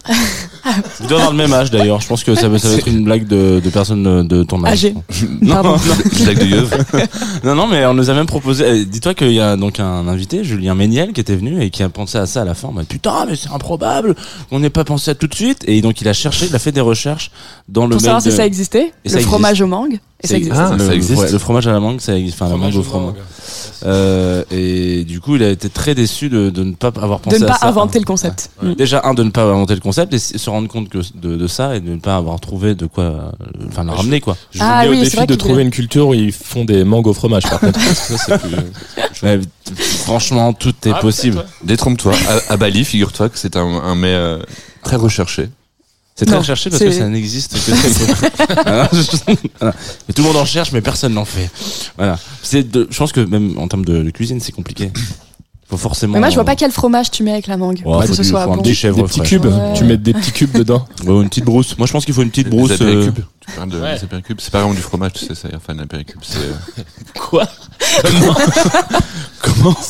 [1.01, 1.99] Tu dois avoir le même âge d'ailleurs.
[2.01, 4.43] Je pense que ça va, ça va être une blague de, de personnes de, de
[4.43, 4.73] ton âge.
[4.85, 4.93] âgée.
[5.41, 5.75] Non, Pardon.
[6.19, 6.85] Une blague de yeuve.
[7.43, 8.65] non, non, mais on nous a même proposé.
[8.67, 11.83] eh, Dis-toi qu'il y a donc un invité, Julien Méniel, qui était venu et qui
[11.83, 12.67] a pensé à ça à la fin.
[12.69, 14.15] On m'a dit, putain, mais c'est improbable.
[14.51, 15.63] On n'ait pas pensé à tout de suite.
[15.67, 17.31] Et donc il a cherché, il a fait des recherches
[17.67, 18.93] dans le Pour savoir si ça existait.
[19.05, 19.99] Et le ça fromage aux mangues.
[20.21, 20.55] Et ça existe.
[20.57, 21.21] Ah, le, ça existe.
[21.21, 22.41] ouais, le fromage à la mangue, ça existe.
[22.41, 23.15] Enfin, la mangue au fromage.
[23.85, 27.23] Euh, et du coup, il a été très déçu de, de ne pas avoir de
[27.25, 27.67] pensé ne pas à ça.
[27.67, 28.49] inventer le concept.
[28.61, 28.69] Ouais.
[28.69, 28.75] Mm.
[28.75, 31.47] Déjà, un, de ne pas inventer le concept et se rendre compte que de, de
[31.47, 33.31] ça et de ne pas avoir trouvé de quoi,
[33.67, 34.35] enfin, le ramener, quoi.
[34.51, 36.31] Je vous Ah mets oui, au c'est défi vrai de trouver une culture où ils
[36.31, 37.79] font des mangues au fromage, par contre.
[37.93, 38.55] Ça, c'est plus-
[39.23, 39.39] Ouais,
[39.77, 41.43] franchement, tout est Ah, possible.
[41.63, 42.13] Détrompe-toi.
[42.49, 44.39] À, à Bali, figure-toi que c'est un, un mets euh,
[44.83, 45.49] très recherché.
[46.19, 49.71] C'est très recherché parce que ça n'existe que très peu.
[50.13, 51.49] Tout le monde en cherche, mais personne n'en fait.
[51.97, 52.19] Voilà.
[52.43, 54.91] C'est de- je pense que même en termes de, de cuisine, c'est compliqué.
[55.69, 56.13] Faut forcément.
[56.13, 57.77] Mais moi, je vois pas quel fromage tu mets avec la mangue.
[57.77, 58.57] Ouais, pour faut que ce soit bon.
[58.57, 59.27] petit chèvre Des petits frais.
[59.29, 59.45] cubes.
[59.45, 59.73] Ouais.
[59.75, 60.85] Tu mets des petits cubes dedans.
[61.05, 61.77] Ouais, une petite brousse.
[61.77, 62.71] Moi, je pense qu'il faut une petite Des brousse.
[62.71, 63.23] euh, apéricubes.
[63.39, 64.35] Tu parles de des.
[64.39, 65.47] C'est pas vraiment du fromage, tu sais ça.
[65.55, 66.37] Enfin, un apéricube, c'est.
[66.39, 66.83] euh,
[67.19, 67.47] Quoi?
[69.41, 69.75] Comment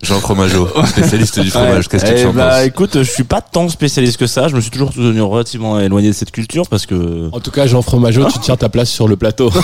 [0.00, 1.88] Jean Fromageau, spécialiste du fromage.
[1.88, 4.46] Qu'est-ce que Eh tu en bah, penses écoute, je suis pas tant spécialiste que ça.
[4.46, 7.28] Je me suis toujours tenu relativement éloigné de cette culture parce que.
[7.32, 9.50] En tout cas, Jean Fromageau, tu tiens ta place sur le plateau.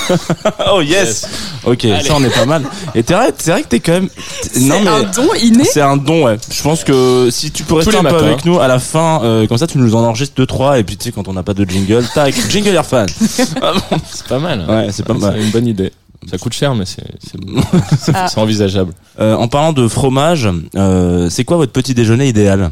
[0.72, 1.28] Oh yes.
[1.64, 2.64] Ok, ça on est pas mal.
[2.96, 4.08] Et t'es vrai, c'est vrai que t'es quand même.
[4.42, 4.88] C'est Non mais.
[4.88, 5.64] un don inné.
[5.64, 6.36] C'est un don, ouais.
[6.50, 9.46] Je pense que si tu peux rester un peu avec nous à la fin, euh,
[9.46, 11.42] comme ça tu nous en enregistres deux trois et puis tu sais quand on n'a
[11.44, 13.06] pas de jingle, tac, jingle Airfan.
[13.62, 14.64] Ah bon C'est pas mal.
[14.68, 15.34] Ouais, c'est pas mal.
[15.36, 15.92] C'est une bonne idée.
[16.30, 17.38] Ça coûte cher, mais c'est c'est-
[18.00, 18.28] c'est- Ah.
[18.28, 18.92] c'est envisageable.
[19.20, 22.70] Euh, en parlant de fromage, euh, c'est quoi votre petit déjeuner idéal?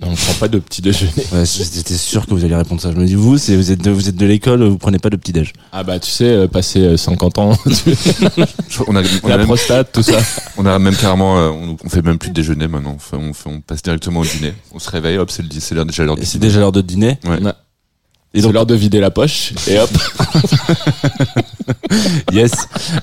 [0.00, 1.12] Non, on prend pas de petit déjeuner.
[1.32, 2.90] ouais, J'étais sûr que vous alliez répondre ça.
[2.90, 5.08] Je me dis vous, c'est vous êtes de, vous êtes de l'école, vous prenez pas
[5.08, 5.52] de petit déj.
[5.70, 7.94] Ah bah tu sais, euh, passer euh, 50 ans, tu-
[8.88, 10.18] On a, on, a la même, prostate, tout ça.
[10.56, 12.96] on a même carrément, euh, on, on fait même plus de déjeuner maintenant.
[12.96, 14.52] On, fait- on, fait- on passe directement au dîner.
[14.72, 16.80] On se réveille, hop, c'est le dîner, c'est l'heure- déjà l'heure c'est déjà l'heure de
[16.80, 17.18] dîner.
[17.24, 17.38] Ouais.
[18.34, 19.90] C'est l'heure de vider la poche et hop.
[22.32, 22.52] Yes.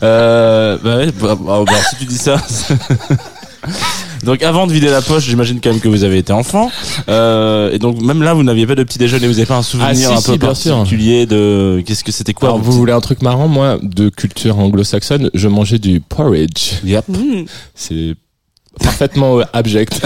[0.03, 2.35] Euh, bah ouais, bah, bah, bah, si tu dis ça.
[4.23, 6.69] donc avant de vider la poche, j'imagine quand même que vous avez été enfant.
[7.09, 9.27] Euh, et donc même là, vous n'aviez pas de petit déjeuner.
[9.27, 12.49] Vous n'avez pas un souvenir Ah, si, un peu particulier de qu'est-ce que c'était quoi
[12.49, 16.73] Alors vous voulez un truc marrant Moi, de culture anglo-saxonne, je mangeais du porridge.
[16.83, 17.07] Yep.
[17.07, 17.45] Mm.
[17.75, 18.15] C'est
[18.81, 20.01] parfaitement euh, abject.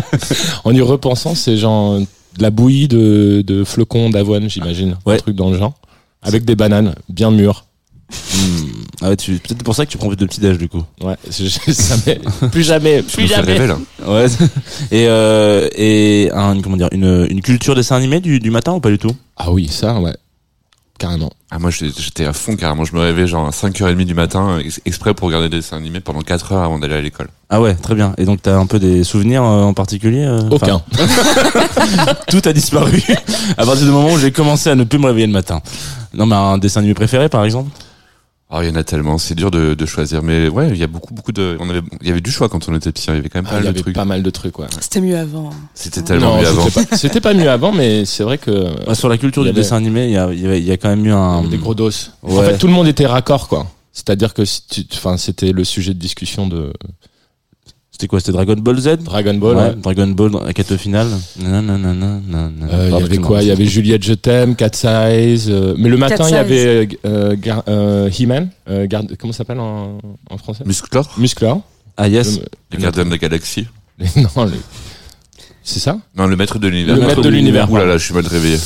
[0.64, 1.98] en y repensant, c'est genre
[2.36, 4.96] de la bouillie de, de flocons d'avoine, j'imagine.
[5.06, 5.14] Ouais.
[5.14, 5.74] Un truc dans le genre.
[6.22, 7.64] Avec des bananes bien mûres.
[8.10, 8.66] Hmm.
[9.02, 10.82] Ah ouais, tu- peut-être pour ça que tu prends plus de petit déj du coup.
[11.00, 11.14] Ouais,
[12.06, 13.52] m'est- plus jamais, plus jamais.
[13.52, 13.78] rêver, là.
[14.06, 14.26] Ouais.
[14.90, 18.80] et euh, et un comment dire une une culture dessin animé du du matin ou
[18.80, 19.14] pas du tout?
[19.36, 20.14] Ah oui, ça, ouais.
[21.00, 21.30] Carrément.
[21.50, 22.84] Ah, moi, j'étais à fond carrément.
[22.84, 26.00] Je me réveillais genre à 5h30 du matin, ex- exprès pour regarder des dessins animés
[26.00, 27.28] pendant 4 heures avant d'aller à l'école.
[27.48, 28.12] Ah ouais, très bien.
[28.18, 30.82] Et donc t'as un peu des souvenirs euh, en particulier euh, Aucun.
[32.28, 33.02] tout a disparu
[33.56, 35.62] à partir du moment où j'ai commencé à ne plus me réveiller le matin.
[36.12, 37.70] Non mais un dessin animé préféré par exemple?
[38.52, 40.22] Ah, il y en a tellement, c'est dur de, de choisir.
[40.24, 41.56] Mais ouais, il y a beaucoup, beaucoup de.
[41.60, 43.06] On avait, il y avait du choix quand on était petit.
[43.08, 43.94] Il y avait quand même Ah, pas il y mal de avait trucs.
[43.94, 44.66] pas mal de trucs, ouais.
[44.80, 45.50] C'était mieux avant.
[45.72, 46.66] C'était tellement Non, mieux avant.
[46.96, 50.06] c'était pas- mieux avant, mais c'est vrai que Sur la culture du avait- dessin animé,
[50.06, 51.74] il y a, il y a, il y a quand même eu un des gros
[51.74, 51.90] dos.
[52.24, 53.66] En fait, tout le monde était raccord, quoi.
[53.92, 56.72] C'est-à-dire que si tu, enfin, c'était le sujet de discussion de
[58.00, 59.56] C'était quoi C'était Dragon Ball Z Dragon Ball.
[59.56, 59.74] Ouais, ouais.
[59.76, 61.08] Dragon Ball, la quête finale.
[61.38, 62.50] Nanana, nanana.
[62.72, 63.42] Euh, Il y Ah, avait quoi?
[63.42, 65.50] Il y avait Juliette Je t'aime, Cat Size.
[65.50, 67.36] euh, mais le matin, il y avait euh,
[67.68, 68.48] euh, He-Man.
[68.70, 68.86] euh,
[69.18, 69.98] comment ça s'appelle en,
[70.30, 70.64] en français?
[70.64, 71.60] Musclor, Musclor.
[71.98, 72.38] Ah yes.
[72.38, 72.46] Le-
[72.78, 73.66] le gardien de la galaxie.
[74.16, 74.52] non, le-
[75.62, 76.96] c'est ça Non, le maître de l'univers.
[76.96, 77.70] Le maître de l'univers.
[77.70, 78.56] Ouh là là, je suis mal réveillé.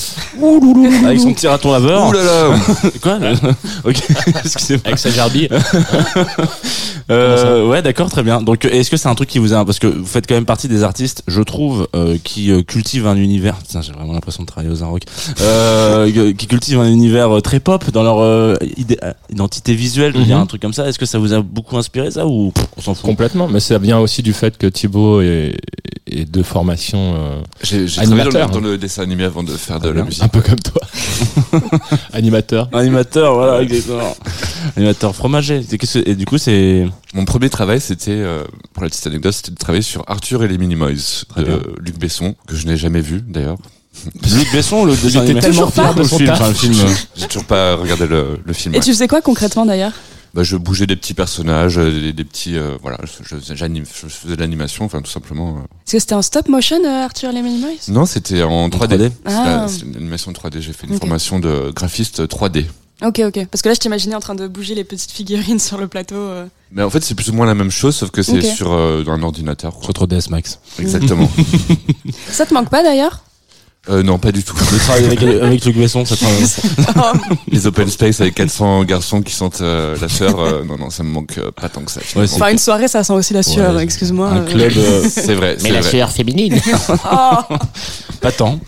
[1.05, 2.09] Avec son petit raton laveur.
[2.09, 2.57] Ouh là là
[3.03, 3.19] Quoi
[3.85, 3.97] Ok,
[4.45, 4.83] excusez-moi.
[4.87, 5.49] Avec sa gerbille.
[7.11, 8.41] Euh, ouais, d'accord, très bien.
[8.41, 10.47] Donc, est-ce que c'est un truc qui vous a, parce que vous faites quand même
[10.47, 13.57] partie des artistes, je trouve, euh, qui euh, cultivent un univers.
[13.59, 14.83] Putain, j'ai vraiment l'impression de travailler aux.
[15.43, 18.99] Euh, qui cultivent un univers très pop dans leur idée-
[19.31, 20.43] identité visuelle, je veux dire Mhm.
[20.45, 20.89] un truc comme ça.
[20.89, 23.05] Est-ce que ça vous a beaucoup inspiré ça ou pff, on s'en fout?
[23.05, 23.49] Complètement.
[23.49, 25.57] Mais ça vient aussi du fait que Thibaut est,
[26.11, 28.51] est de formation euh, J'ai travaillé dans le, Animateur.
[28.51, 30.05] dans le dessin animé avant de faire de Très la bien.
[30.05, 30.23] musique.
[30.23, 30.83] un peu comme toi.
[32.13, 32.69] Animateur.
[32.73, 34.17] Animateur, voilà, exactement.
[34.77, 35.65] Animateur fromager.
[35.69, 39.07] C'est qu'est-ce que- Et du coup, c'est Mon premier travail, c'était, euh, pour la petite
[39.07, 41.59] anecdote, c'était de travailler sur Arthur et les Minimoys de bien.
[41.81, 43.57] Luc Besson, que je n'ai jamais vu d'ailleurs.
[44.35, 45.41] Luc Besson, le dessin animé.
[45.41, 46.75] tellement fier de son film.
[47.17, 48.75] J'ai toujours pas regardé le, le film.
[48.75, 49.93] Et tu faisais quoi concrètement d'ailleurs?
[50.35, 54.35] Bah, je bougeais des petits personnages, des, des petits, euh, voilà, je, j'anime, je, faisais
[54.35, 55.51] de l'animation, enfin tout simplement.
[55.51, 55.61] Euh.
[55.87, 59.13] Est-ce que c'était en stop motion, euh, Arthur les Minimoys Non, c'était en 3D.
[59.25, 59.67] Ah.
[59.69, 60.61] C'est une animation 3D.
[60.61, 62.65] J'ai fait une formation de graphiste 3D.
[63.05, 63.47] Ok, ok.
[63.47, 66.31] Parce que là, je t'imaginais en train de bouger les petites figurines sur le plateau.
[66.73, 69.23] Mais en fait, c'est plus ou moins la même chose, sauf que c'est sur un
[69.23, 69.79] ordinateur.
[69.83, 70.59] Sur 3ds Max.
[70.81, 71.31] Exactement.
[72.29, 73.23] Ça te manque pas d'ailleurs?
[73.91, 74.57] Euh, non, pas du tout.
[74.73, 76.15] Le travail avec, avec Luc Besson, ça
[77.49, 81.03] Les open space avec 400 garçons qui sentent euh, la sueur, euh, non, non, ça
[81.03, 82.01] me manque euh, pas tant que ça.
[82.17, 84.31] Ouais, enfin, une soirée, ça sent aussi la sueur, excuse-moi.
[84.31, 84.73] Un club,
[85.09, 85.59] c'est vrai.
[85.63, 86.59] Mais la sueur féminine.
[86.89, 87.57] oh.
[88.23, 88.59] Pas tant.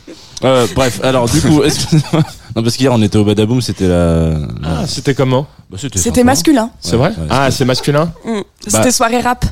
[0.42, 1.62] bref, alors du coup,
[2.54, 4.34] non parce qu'hier on était au Badaboom, c'était la.
[4.62, 6.70] Ah, c'était comment bah, C'était masculin.
[6.80, 8.12] C'est vrai Ah, c'est masculin.
[8.22, 8.40] Mm.
[8.60, 8.90] C'était bah.
[8.92, 9.46] soirée rap.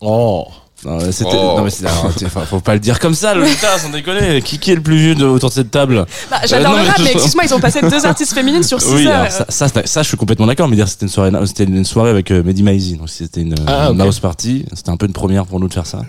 [0.00, 0.48] Oh.
[0.84, 1.56] Non, c'était, oh.
[1.56, 1.86] non mais c'est,
[2.28, 4.42] faut pas le dire comme ça, le Lucas, sans déconner.
[4.42, 6.86] Qui, qui est le plus vieux de, autour de cette table bah, J'adore euh, le
[6.88, 9.30] rap, mais, excuse-moi, ils ont passé deux artistes féminines sur 6 oui, heures.
[9.30, 12.10] Ça, ça, ça, je suis complètement d'accord, mais dire c'était une soirée, c'était une soirée
[12.10, 14.66] avec euh, Mehdi Maizi, donc c'était une, ah, une house party.
[14.74, 16.02] C'était un peu une première pour nous de faire ça.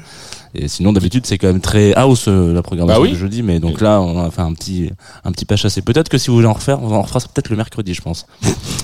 [0.53, 3.13] Et sinon, d'habitude, c'est quand même très house euh, la programmation bah oui.
[3.13, 4.91] du jeudi, mais donc là, on a fait un petit,
[5.23, 5.81] un petit pas chassé.
[5.81, 8.25] Peut-être que si vous voulez en refaire, on en refera peut-être le mercredi, je pense.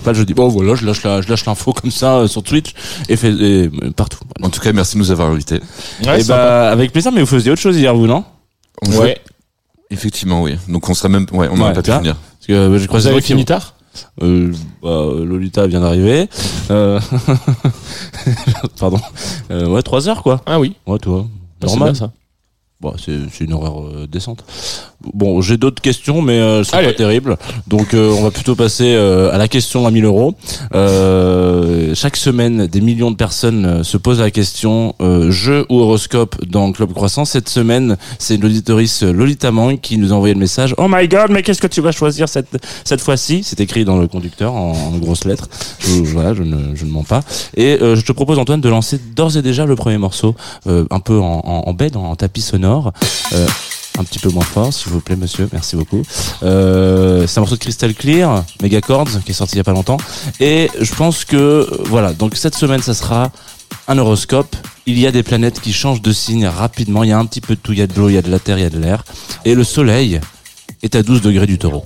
[0.04, 0.34] pas le jeudi.
[0.34, 2.74] Bon, voilà, je lâche la, je lâche l'info comme ça euh, sur Twitch
[3.10, 4.20] et, fait, et partout.
[4.42, 5.60] En tout cas, merci de nous avoir invités.
[6.02, 8.24] et bah, avec plaisir, mais vous faisiez autre chose hier, vous, non?
[8.88, 9.22] Ouais.
[9.92, 10.58] Effectivement, oui.
[10.70, 12.16] Donc on serait même, ouais, on n'aurait pas pu finir.
[12.16, 13.76] Parce que euh, je crois que vous avez fini tard?
[14.24, 16.30] Euh, bah, Lolita vient d'arriver.
[16.72, 17.00] Euh...
[18.80, 19.00] Pardon.
[19.52, 20.42] Euh, ouais, 3 heures quoi.
[20.46, 20.78] Ah oui.
[20.88, 21.28] Ouais, toi.
[21.68, 22.12] Normal ça.
[22.80, 24.44] Bon, c'est une horreur euh, décente.
[25.14, 27.38] Bon, j'ai d'autres questions, mais euh, c'est pas terrible.
[27.68, 30.36] Donc, euh, on va plutôt passer à la question à 1000 euros.
[31.94, 34.96] chaque semaine, des millions de personnes se posent la question
[35.30, 37.26] jeu ou horoscope dans Club Croissant.
[37.26, 40.74] Cette semaine, c'est l'auditorice Lolita Mang qui nous a envoyé le message.
[40.78, 43.42] Oh my God, mais qu'est-ce que tu vas choisir cette cette fois-ci?
[43.44, 45.50] C'est écrit dans le conducteur en, grosses lettres.
[45.80, 47.22] Je, voilà, je ne, je ne mens pas.
[47.56, 50.36] Et je te propose Antoine de lancer d'ores et déjà le premier morceau,
[50.66, 52.92] un peu en, en, en bed, en tapis sonore
[53.34, 53.48] euh,
[53.98, 55.50] un petit peu moins fort, s'il vous plaît, monsieur.
[55.52, 56.02] Merci beaucoup.
[56.44, 59.74] Euh, c'est un morceau de Crystal Clear, Megacords, qui est sorti il y a pas
[59.74, 59.98] longtemps.
[60.40, 63.32] Et je pense que, voilà, donc cette semaine, ça sera
[63.88, 64.56] un horoscope.
[64.86, 67.04] Il y a des planètes qui changent de signe rapidement.
[67.04, 67.74] Il y a un petit peu de tout.
[67.74, 68.80] Il y a de l'eau, il y a de la terre, il y a de
[68.80, 69.04] l'air.
[69.46, 70.20] Et le soleil
[70.84, 71.84] est à 12 degrés du taureau.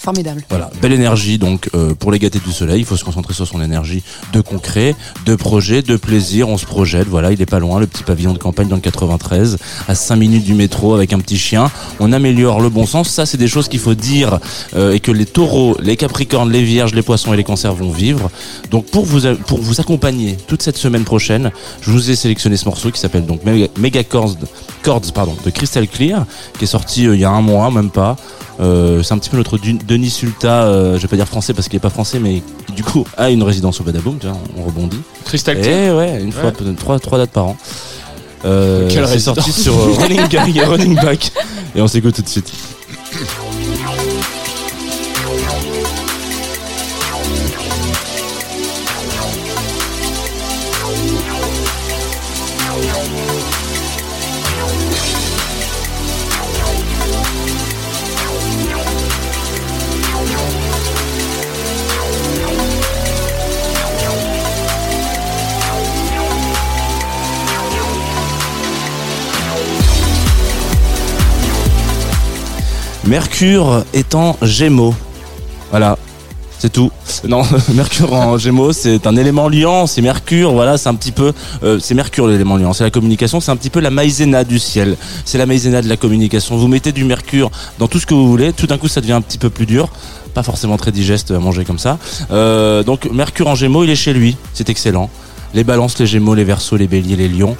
[0.00, 0.42] Formidable.
[0.48, 3.46] Voilà, belle énergie donc euh, pour les gâtés du soleil, il faut se concentrer sur
[3.46, 7.58] son énergie de concret, de projet, de plaisir, on se projette, voilà, il est pas
[7.58, 9.58] loin, le petit pavillon de campagne dans le 93,
[9.88, 13.26] à 5 minutes du métro avec un petit chien, on améliore le bon sens, ça
[13.26, 14.38] c'est des choses qu'il faut dire
[14.74, 17.90] euh, et que les taureaux, les capricornes, les vierges, les poissons et les cancers vont
[17.90, 18.30] vivre.
[18.70, 21.50] Donc pour vous, pour vous accompagner toute cette semaine prochaine,
[21.82, 24.38] je vous ai sélectionné ce morceau qui s'appelle donc Mega, Chords,
[24.82, 26.24] Chords pardon, de Crystal Clear,
[26.58, 28.16] qui est sorti euh, il y a un mois, même pas.
[29.02, 29.56] C'est un petit peu notre
[29.90, 32.72] Denis Sulta, euh, je vais pas dire français parce qu'il est pas français, mais qui
[32.74, 35.00] du coup a une résidence au Badaboom, tu vois, on rebondit.
[35.24, 37.56] Crystal Et ouais, une fois, trois, trois dates par an.
[38.44, 41.32] Euh, c'est sorti sur euh, Running et Running Back.
[41.74, 42.52] Et on s'écoute tout de suite.
[73.10, 74.94] Mercure est en Gémeaux.
[75.70, 75.98] Voilà,
[76.60, 76.92] c'est tout.
[77.26, 77.42] Non,
[77.74, 81.32] Mercure en Gémeaux, c'est un élément liant, c'est Mercure, voilà, c'est un petit peu,
[81.64, 84.60] euh, c'est Mercure l'élément liant, c'est la communication, c'est un petit peu la maïzena du
[84.60, 86.56] ciel, c'est la maïzena de la communication.
[86.56, 87.50] Vous mettez du Mercure
[87.80, 89.66] dans tout ce que vous voulez, tout d'un coup ça devient un petit peu plus
[89.66, 89.88] dur,
[90.32, 91.98] pas forcément très digeste à manger comme ça.
[92.30, 95.10] Euh, donc Mercure en Gémeaux, il est chez lui, c'est excellent.
[95.52, 97.56] Les balances, les Gémeaux, les Verseaux, les Béliers, les Lions.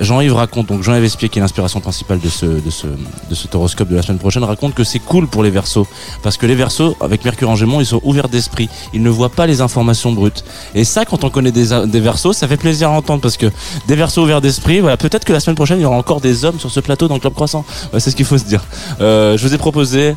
[0.00, 3.48] Jean-Yves raconte, donc Jean-Yves Espier, qui est l'inspiration principale de ce, de ce, de ce
[3.52, 5.86] horoscope de la semaine prochaine, raconte que c'est cool pour les versos.
[6.22, 8.68] Parce que les versos, avec Mercure en Gémeaux, ils sont ouverts d'esprit.
[8.92, 10.44] Ils ne voient pas les informations brutes.
[10.74, 13.46] Et ça, quand on connaît des, des versos, ça fait plaisir à entendre parce que
[13.86, 16.44] des versos ouverts d'esprit, voilà, peut-être que la semaine prochaine, il y aura encore des
[16.44, 17.64] hommes sur ce plateau dans le Club Croissant.
[17.98, 18.64] c'est ce qu'il faut se dire.
[19.00, 20.14] Euh, je vous ai proposé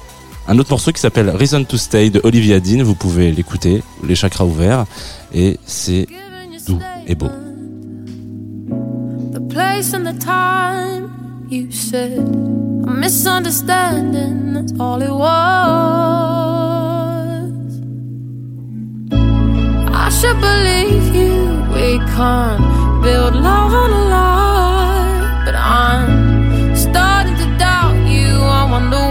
[0.47, 2.83] un autre morceau qui s'appelle Reason to Stay de Olivia Dean.
[2.83, 4.85] Vous pouvez l'écouter, les chakras ouverts.
[5.33, 6.07] Et c'est
[6.65, 7.29] doux et beau.
[9.47, 12.17] Place and the time you said.
[12.17, 15.29] A misunderstanding that's all it was.
[20.05, 21.35] I should believe you
[21.73, 22.63] we can't
[23.03, 25.43] build love on a lie.
[25.45, 28.27] But I'm starting to doubt you
[28.59, 29.08] I wonder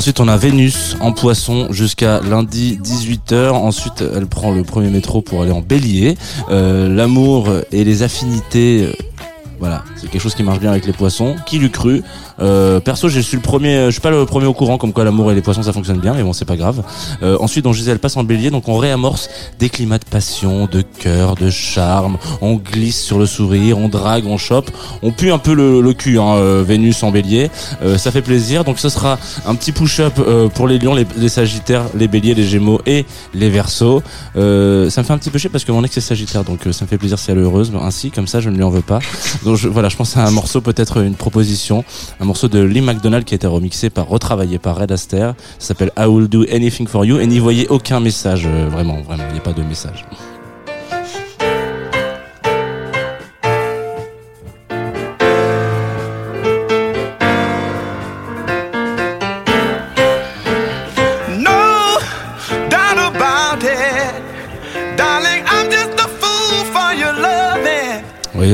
[0.00, 3.50] Ensuite, on a Vénus en poisson jusqu'à lundi 18h.
[3.50, 6.16] Ensuite, elle prend le premier métro pour aller en bélier.
[6.48, 8.92] Euh, l'amour et les affinités euh,
[9.58, 11.36] voilà, c'est quelque chose qui marche bien avec les poissons.
[11.44, 12.02] Qui l'eût cru?
[12.40, 15.04] Euh, Perso, je suis le premier, je suis pas le premier au courant comme quoi
[15.04, 16.82] l'amour et les poissons ça fonctionne bien, mais bon, c'est pas grave.
[17.22, 19.28] Euh, ensuite, donc Gisèle passe en Bélier, donc on réamorce
[19.58, 22.18] des climats de passion, de cœur, de charme.
[22.40, 24.70] On glisse sur le sourire, on drague, on chope,
[25.02, 26.18] on pue un peu le, cul.
[26.18, 27.50] Hein, euh, Vénus en Bélier,
[27.82, 28.64] euh, ça fait plaisir.
[28.64, 32.34] Donc ce sera un petit push-up euh, pour les Lions, les, les, Sagittaires, les Béliers,
[32.34, 34.02] les Gémeaux et les Verseaux.
[34.34, 36.84] ça me fait un petit peu chier parce que mon ex est Sagittaire, donc ça
[36.84, 37.72] me fait plaisir si elle est heureuse.
[37.80, 38.98] Ainsi, comme ça, je ne lui en veux pas.
[39.44, 41.84] Donc je, voilà, je pense à un morceau, peut-être une proposition,
[42.30, 45.32] morceau de Lee McDonald qui a été remixé par, retravaillé par Red Aster.
[45.58, 49.00] Ça s'appelle I Will Do Anything For You et n'y voyez aucun message, euh, vraiment,
[49.00, 50.06] vraiment, il n'y a pas de message.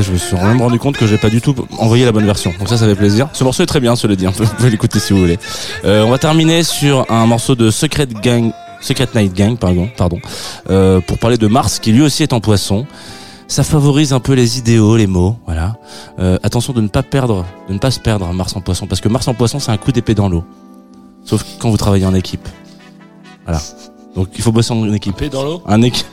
[0.02, 2.52] Je me suis même rendu compte que j'ai pas du tout envoyé la bonne version.
[2.58, 3.28] Donc ça, ça fait plaisir.
[3.32, 4.26] Ce morceau est très bien, cela dit.
[4.38, 5.38] Vous pouvez l'écouter si vous voulez.
[5.84, 10.20] Euh, on va terminer sur un morceau de Secret Gang, Secret Night Gang, pardon, pardon,
[10.70, 12.86] euh, pour parler de Mars, qui lui aussi est en poisson.
[13.48, 15.76] Ça favorise un peu les idéaux, les mots, voilà.
[16.18, 19.00] Euh, attention de ne pas perdre, de ne pas se perdre Mars en poisson, parce
[19.00, 20.44] que Mars en poisson, c'est un coup d'épée dans l'eau.
[21.24, 22.48] Sauf quand vous travaillez en équipe.
[23.44, 23.60] Voilà.
[24.16, 25.22] Donc il faut bosser en équipe.
[25.30, 25.62] Dans l'eau?
[25.66, 26.06] Un équipe.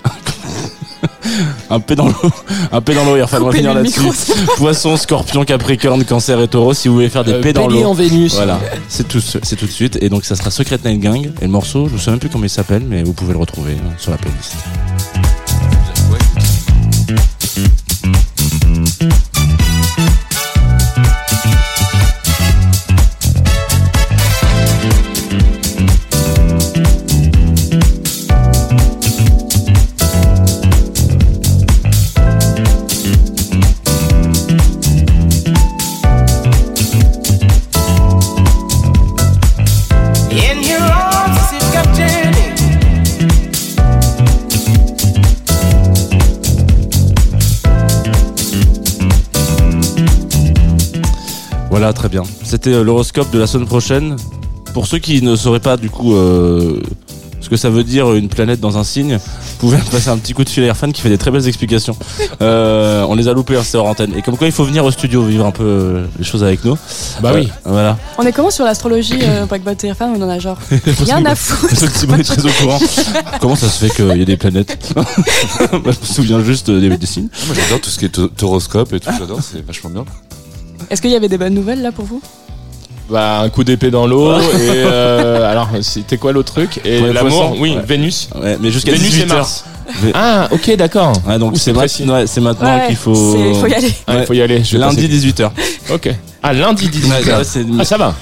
[1.70, 2.32] Un peu dans l'eau,
[2.72, 3.18] un peu dans l'eau.
[3.18, 4.02] Il va finir là-dessus.
[4.58, 6.74] Poisson, Scorpion, Capricorne, Cancer et Taureau.
[6.74, 8.36] Si vous voulez faire des euh, dans l'eau, en Vénus.
[8.36, 9.98] Voilà, c'est tout, c'est tout de suite.
[10.02, 11.32] Et donc ça sera Secret Night Gang.
[11.42, 13.40] Et le morceau, je ne sais même plus comment il s'appelle, mais vous pouvez le
[13.40, 14.56] retrouver euh, sur la playlist.
[51.84, 52.24] Voilà, très bien.
[52.46, 54.16] C'était euh, l'horoscope de la semaine prochaine.
[54.74, 56.80] Pour ceux qui ne sauraient pas du coup euh,
[57.42, 60.32] ce que ça veut dire une planète dans un signe, vous pouvez passer un petit
[60.32, 61.98] coup de fil à Airfan qui fait des très belles explications.
[62.42, 64.14] Euh, on les a loupés, hein, c'était hors antenne.
[64.18, 66.78] Et comme quoi il faut venir au studio vivre un peu les choses avec nous.
[67.22, 67.50] Bah oui.
[67.64, 67.98] Voilà.
[68.18, 70.58] On est comment sur l'astrologie euh, Blackbot et Airfan On en a genre
[71.06, 71.72] rien à foutre.
[72.20, 72.80] Est très au courant.
[73.40, 74.78] comment ça se fait qu'il y a des planètes
[75.72, 77.30] Je me souviens juste des, des signes.
[77.48, 80.06] Moi j'adore tout ce qui est horoscope et tout, j'adore, c'est vachement bien.
[80.90, 82.22] Est-ce qu'il y avait des bonnes nouvelles là pour vous?
[83.10, 86.80] Bah, un coup d'épée dans l'eau et euh, alors c'était quoi l'autre truc?
[86.86, 88.30] Et l'amour oui Vénus.
[88.42, 89.66] Ouais, mais jusqu'à Vénus et Mars.
[90.14, 91.14] Ah ok d'accord.
[91.28, 91.74] Ouais, donc c'est
[92.42, 93.94] maintenant qu'il faut faut y aller.
[94.08, 95.50] Il faut y aller lundi 18h
[95.94, 96.16] ok.
[96.42, 98.16] Ah lundi 18h ah ça va.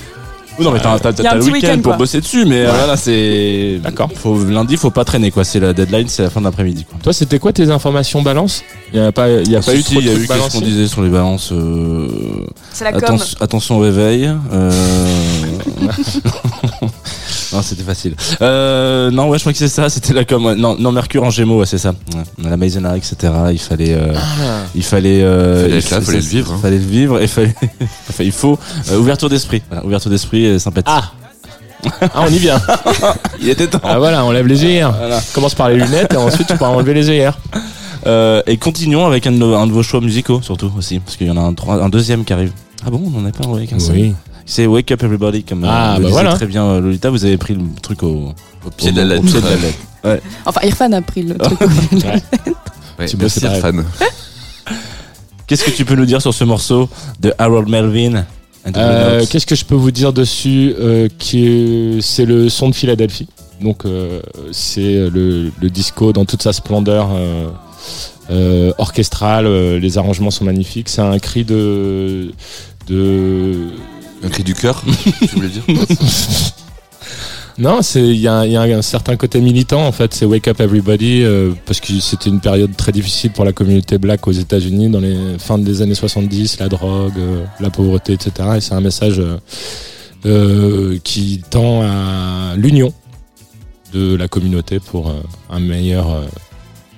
[0.60, 3.80] Non mais t'as, le week-end pour bosser dessus, mais euh, voilà c'est.
[3.82, 4.10] D'accord.
[4.14, 5.44] Faut, lundi, faut pas traîner quoi.
[5.44, 7.00] C'est la deadline, c'est la fin d'après-midi quoi.
[7.02, 8.64] Toi, c'était quoi tes informations balance?
[8.94, 10.62] Il y a pas, il y a pas eu Il y a eu qu'est-ce qu'on
[10.62, 11.52] disait sur les balances.
[11.54, 12.08] Euh...
[12.74, 13.18] C'est la com.
[13.40, 14.30] attention au réveil.
[14.52, 14.72] Euh...
[17.54, 18.16] non, c'était facile.
[18.42, 19.90] Euh, non, ouais, je crois que c'est ça.
[19.90, 20.54] C'était la com.
[20.56, 21.94] Non, non, Mercure en Gémeaux, ouais, c'est ça.
[22.14, 22.50] Ouais.
[22.50, 23.16] La Maisonnard, etc.
[23.52, 24.66] Il fallait, euh, ah.
[24.76, 26.52] il fallait, euh, fallait, là, fallait le vivre.
[26.52, 26.60] Hein.
[26.62, 27.56] Fallait le vivre et fallait,
[28.10, 28.60] enfin, il faut
[28.92, 29.62] euh, ouverture d'esprit.
[29.70, 30.92] Voilà, ouverture d'esprit et sympathie.
[30.92, 31.12] Ah.
[32.14, 32.62] Ah, on y vient.
[33.42, 33.82] il était temps.
[33.84, 34.92] Ah voilà, on lève les œillères.
[34.92, 35.20] Voilà.
[35.34, 37.40] Commence par les lunettes et ensuite tu pourras enlever les œillères.
[38.06, 41.28] Euh, et continuons avec un de, un de, vos choix musicaux surtout aussi, parce qu'il
[41.28, 42.52] y en a un, un deuxième qui arrive.
[42.86, 43.96] Ah bon, on n'en a pas envoyé qu'un seul.
[43.96, 44.14] Oui.
[44.46, 46.34] C'est Wake Up Everybody comme ah, euh, bah voilà.
[46.34, 47.10] très bien euh, Lolita.
[47.10, 48.34] Vous avez pris le truc au,
[48.66, 49.24] au pied, de, la lettre.
[49.24, 49.78] Au pied de la lettre.
[50.04, 50.20] Ouais.
[50.48, 52.28] Enfin, Irfan a pris le truc au pied de la lettre.
[52.98, 53.84] Ouais, tu merci Irfan.
[55.52, 56.90] Qu'est-ce que tu peux nous dire sur ce morceau
[57.20, 58.26] de Harold Melvin
[58.76, 63.28] euh, Qu'est-ce que je peux vous dire dessus euh, qui C'est le son de Philadelphie.
[63.60, 64.22] Donc euh,
[64.52, 67.10] c'est le, le, disco dans toute sa splendeur
[68.30, 69.48] euh, orchestral.
[69.78, 70.90] les arrangements sont magnifiques.
[70.90, 72.32] C'est un cri de
[72.88, 73.70] de
[74.24, 74.84] un cri du cœur,
[75.20, 75.64] tu voulais dire
[77.58, 80.14] Non, c'est il y, y, a un certain côté militant en fait.
[80.14, 83.98] C'est Wake Up Everybody euh, parce que c'était une période très difficile pour la communauté
[83.98, 88.32] black aux États-Unis dans les fins des années 70, la drogue, euh, la pauvreté, etc.
[88.58, 89.38] Et c'est un message euh,
[90.26, 92.94] euh qui tend à l'union
[93.94, 96.24] de la communauté pour euh, un meilleur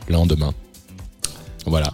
[0.08, 0.54] lendemain.
[1.66, 1.90] Voilà.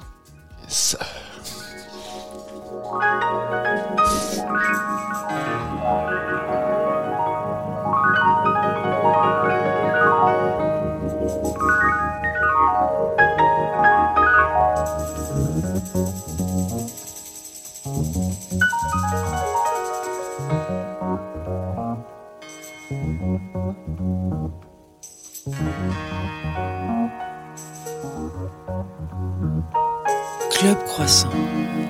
[31.00, 31.30] Croissant,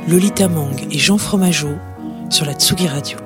[0.08, 1.80] Lolita Mang et Jean Fromageau
[2.30, 3.18] sur la Tsugi Radio.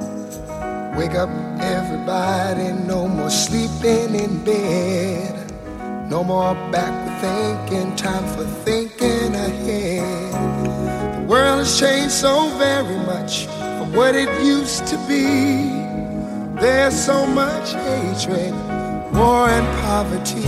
[0.97, 1.29] Wake up
[1.59, 5.35] everybody, no more sleeping in bed.
[6.09, 10.31] No more backward thinking, time for thinking ahead.
[11.15, 15.67] The world has changed so very much from what it used to be.
[16.61, 18.53] There's so much hatred,
[19.13, 20.47] war, and poverty.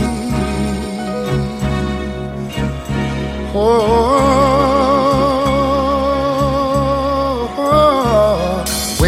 [3.54, 4.95] Oh,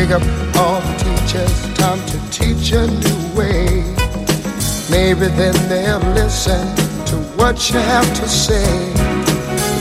[0.08, 3.84] wake up all the teachers, time to teach a new way.
[4.90, 6.76] Maybe then they'll listen
[7.08, 8.94] to what you have to say.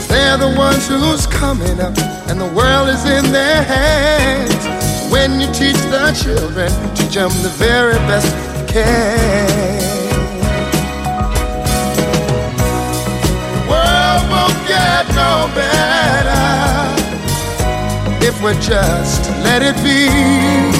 [0.07, 1.97] They're the ones who's coming up,
[2.29, 5.11] and the world is in their hands.
[5.11, 8.27] When you teach the children, teach them the very best
[8.59, 9.47] you can.
[13.53, 16.86] The world will get no better
[18.27, 20.11] if we just let it be.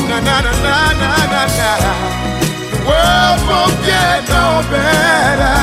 [0.10, 1.72] Na na na na na na na.
[2.72, 5.60] The world won't get no better.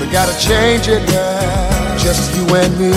[0.00, 2.92] We gotta change it now, just you and me.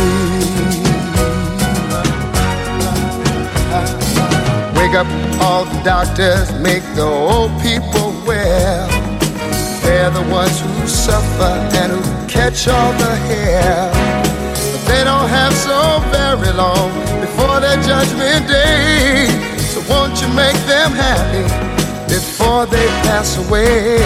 [4.78, 5.08] Wake up
[5.42, 8.88] all the doctors, make the old people well.
[9.84, 13.92] They're the ones who suffer and who catch all the hair.
[14.72, 16.92] But they don't have so very long
[17.56, 19.28] before their judgment day.
[19.72, 21.44] So won't you make them happy
[22.08, 23.98] before they pass away?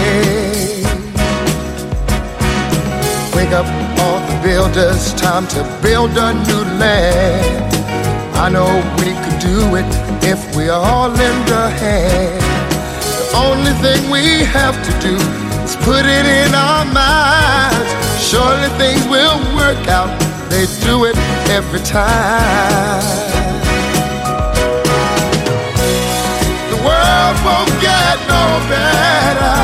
[3.34, 3.66] Wake up
[4.00, 7.74] all the builders, time to build a new land.
[8.36, 9.90] I know we could do it
[10.22, 12.42] if we all lend a hand.
[13.18, 15.16] The only thing we have to do
[15.64, 17.90] is put it in our minds.
[18.22, 21.16] Surely things will work out they do it
[21.48, 23.02] every time.
[26.72, 29.56] The world won't get no better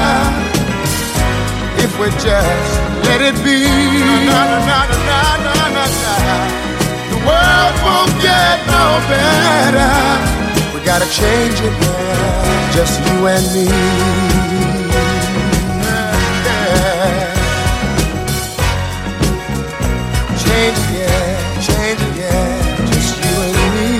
[1.85, 2.73] if we just
[3.05, 3.67] let it be.
[4.31, 5.87] Na, na, na,
[7.13, 9.93] the world won't get no better.
[10.73, 14.46] We gotta change it now, just you and me.
[20.57, 23.93] Change it, yeah, change it, yeah, just you and me.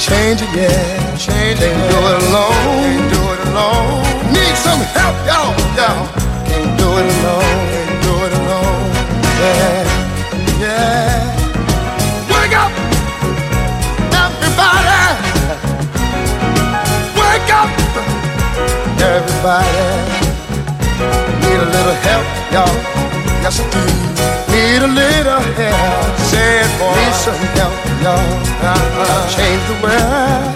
[0.00, 1.68] Change it, yeah, change it.
[1.68, 4.32] Can't do it alone, can't do it alone.
[4.32, 6.08] Need some help, y'all, y'all.
[6.48, 8.88] Can't do it alone, can't do it alone.
[9.44, 9.84] Yeah,
[10.64, 11.28] yeah.
[12.32, 12.72] Wake up,
[14.24, 15.04] everybody.
[17.20, 17.68] Wake up,
[19.12, 19.84] everybody.
[21.42, 22.93] Need a little help, y'all.
[23.44, 23.84] Yes, I do
[24.56, 26.16] need a little help.
[26.32, 28.16] Said boy, need some help, y'all.
[28.16, 29.28] Uh-huh.
[29.36, 30.48] Change the world,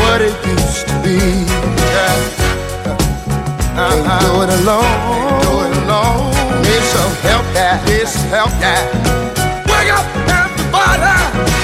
[0.00, 1.20] what it used to be.
[2.72, 2.96] Uh-huh.
[3.76, 4.88] Can't do it alone.
[4.88, 6.32] Can't do it alone.
[6.64, 7.76] Need some help, yeah.
[7.84, 8.80] Need some help, yeah.
[9.68, 11.59] Wake up, everybody.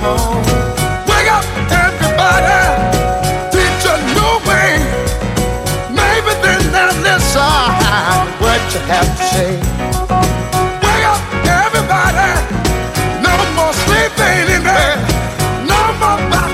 [0.00, 0.36] Come on.
[1.06, 2.60] Wake up, everybody.
[4.14, 4.78] New way.
[5.90, 7.42] Maybe then they'll listen
[8.42, 9.52] what you have to say.
[10.82, 11.20] Wake up,
[11.64, 12.30] everybody.
[13.26, 14.98] No more sleeping in bed.
[15.66, 15.80] No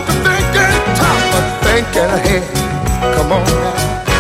[0.07, 0.75] to thinking.
[1.65, 2.45] Thinking ahead.
[3.17, 4.14] Come on now.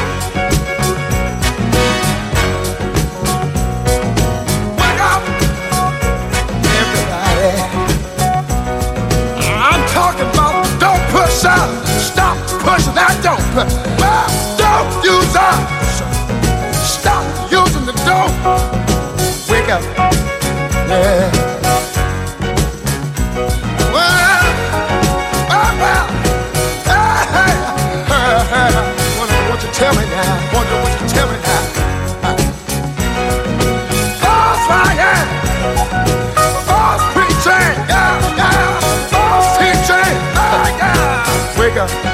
[41.85, 42.14] Wake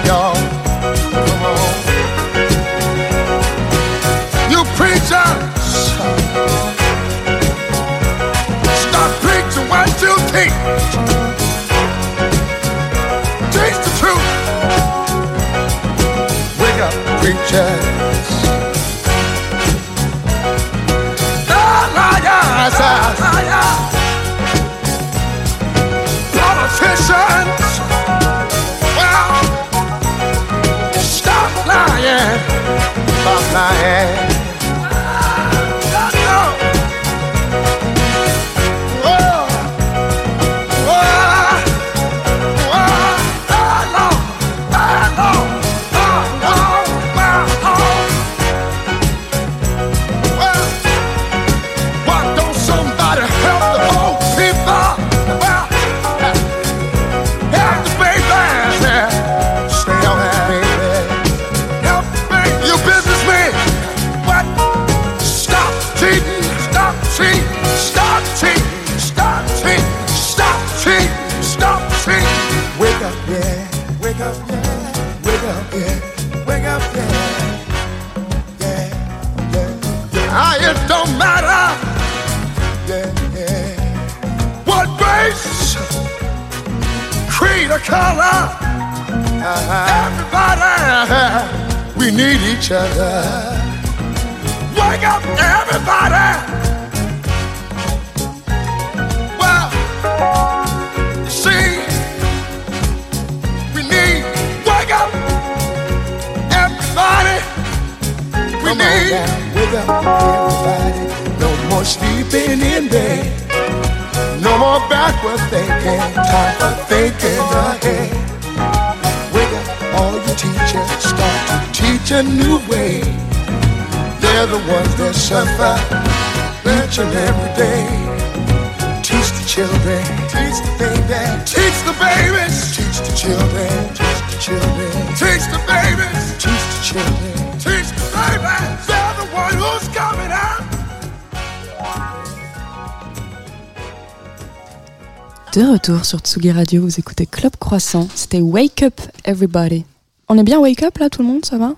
[145.81, 148.07] retour sur Tsugi Radio, vous écoutez Club Croissant.
[148.15, 149.87] C'était Wake Up Everybody.
[150.29, 151.73] On est bien Wake Up là, tout le monde, ça va?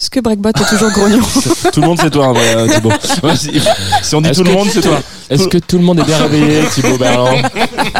[0.00, 1.20] Est-ce que Breakbot est toujours grognon?
[1.72, 2.90] Tout le monde, c'est toi, en vrai, euh, Thibaut.
[4.02, 5.00] si, on dit tout le monde, c'est toi.
[5.30, 7.42] Est-ce que tout le monde est bien réveillé, Thibaut Berlin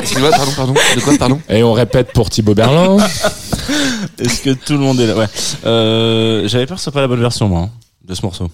[0.01, 0.75] Excuse-moi, pardon, pardon.
[0.75, 1.41] De quoi, pardon?
[1.49, 2.97] Et on répète pour Thibaut Berlin.
[4.19, 5.17] Est-ce que tout le monde est là?
[5.17, 5.27] Ouais.
[5.65, 7.71] Euh, J'avais peur que ce soit pas la bonne version, moi, hein,
[8.05, 8.51] de ce morceau.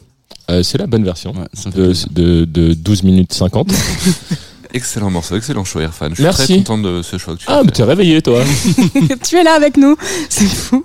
[0.51, 1.33] Euh, c'est la bonne version.
[1.75, 3.73] de, de, de 12 minutes 50.
[4.75, 6.11] Excellent morceau, excellent choix, Irfan.
[6.14, 8.43] Je suis très content de ce choix que tu as Ah, mais t'es réveillé, toi.
[9.29, 9.97] tu es là avec nous.
[10.31, 10.85] C'est fou.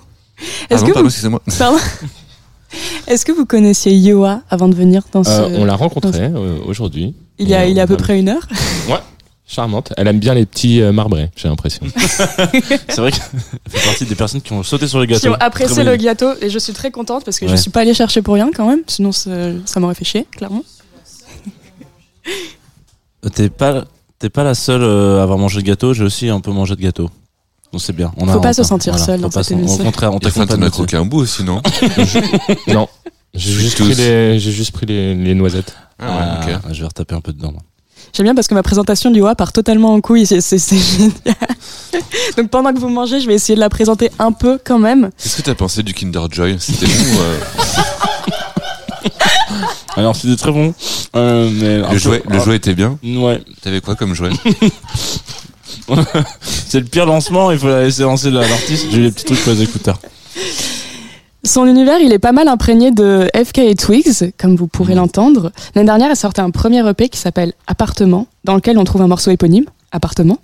[0.70, 1.42] Est-ce que pardon, excusez-moi.
[3.08, 5.30] Est-ce que vous connaissiez Yoa avant de venir dans ce...
[5.30, 7.16] Euh, on l'a rencontrée euh, aujourd'hui.
[7.40, 8.46] Il y a, il y a à peu près une heure
[8.90, 8.98] Ouais.
[9.48, 9.94] Charmante.
[9.96, 11.86] Elle aime bien les petits euh, marbrés, j'ai l'impression.
[11.96, 13.22] c'est vrai qu'elle
[13.70, 15.22] fait partie des personnes qui ont sauté sur le gâteau.
[15.22, 17.82] Qui ont apprécié le gâteau et je suis très contente parce que je suis pas
[17.82, 20.64] allée chercher pour rien quand même, sinon ça m'aurait fait chier, clairement.
[23.34, 23.86] T'es pas,
[24.20, 26.76] t'es pas la seule euh, à avoir mangé de gâteau, j'ai aussi un peu mangé
[26.76, 27.10] de gâteau.
[27.72, 28.12] Donc c'est bien.
[28.18, 29.82] On Faut pas se sentir seul dans cette émission.
[29.82, 30.60] Au contraire, on t'accompagne.
[30.60, 31.62] T'en croqué un bout aussi, non
[32.68, 32.88] Non.
[33.34, 35.76] J'ai juste, pris les, j'ai juste pris les, noisettes.
[36.00, 37.54] Ah, ouais, ah, Je vais retaper un peu dedans.
[38.14, 40.26] J'aime bien parce que ma présentation du WA part totalement en couille.
[40.26, 41.12] C'est génial.
[42.38, 45.10] Donc pendant que vous mangez, je vais essayer de la présenter un peu quand même.
[45.22, 46.56] Qu'est-ce que t'as pensé du Kinder Joy?
[46.60, 47.40] C'était bon euh
[49.98, 50.74] Alors c'était très bon.
[51.16, 53.00] Euh, mais le jouet, le jouet était bien.
[53.04, 53.42] Ouais.
[53.62, 54.30] T'avais quoi comme jouet?
[56.42, 57.52] C'est le pire lancement.
[57.52, 58.88] Il faut la laisser lancer l'artiste.
[58.92, 60.00] J'ai eu les petits trucs pour les écouteurs.
[61.44, 64.98] Son univers, il est pas mal imprégné de FK et Twigs, comme vous pourrez mmh.
[64.98, 65.52] l'entendre.
[65.76, 69.08] L'année dernière, elle sortait un premier EP qui s'appelle Appartement, dans lequel on trouve un
[69.08, 70.40] morceau éponyme, Appartement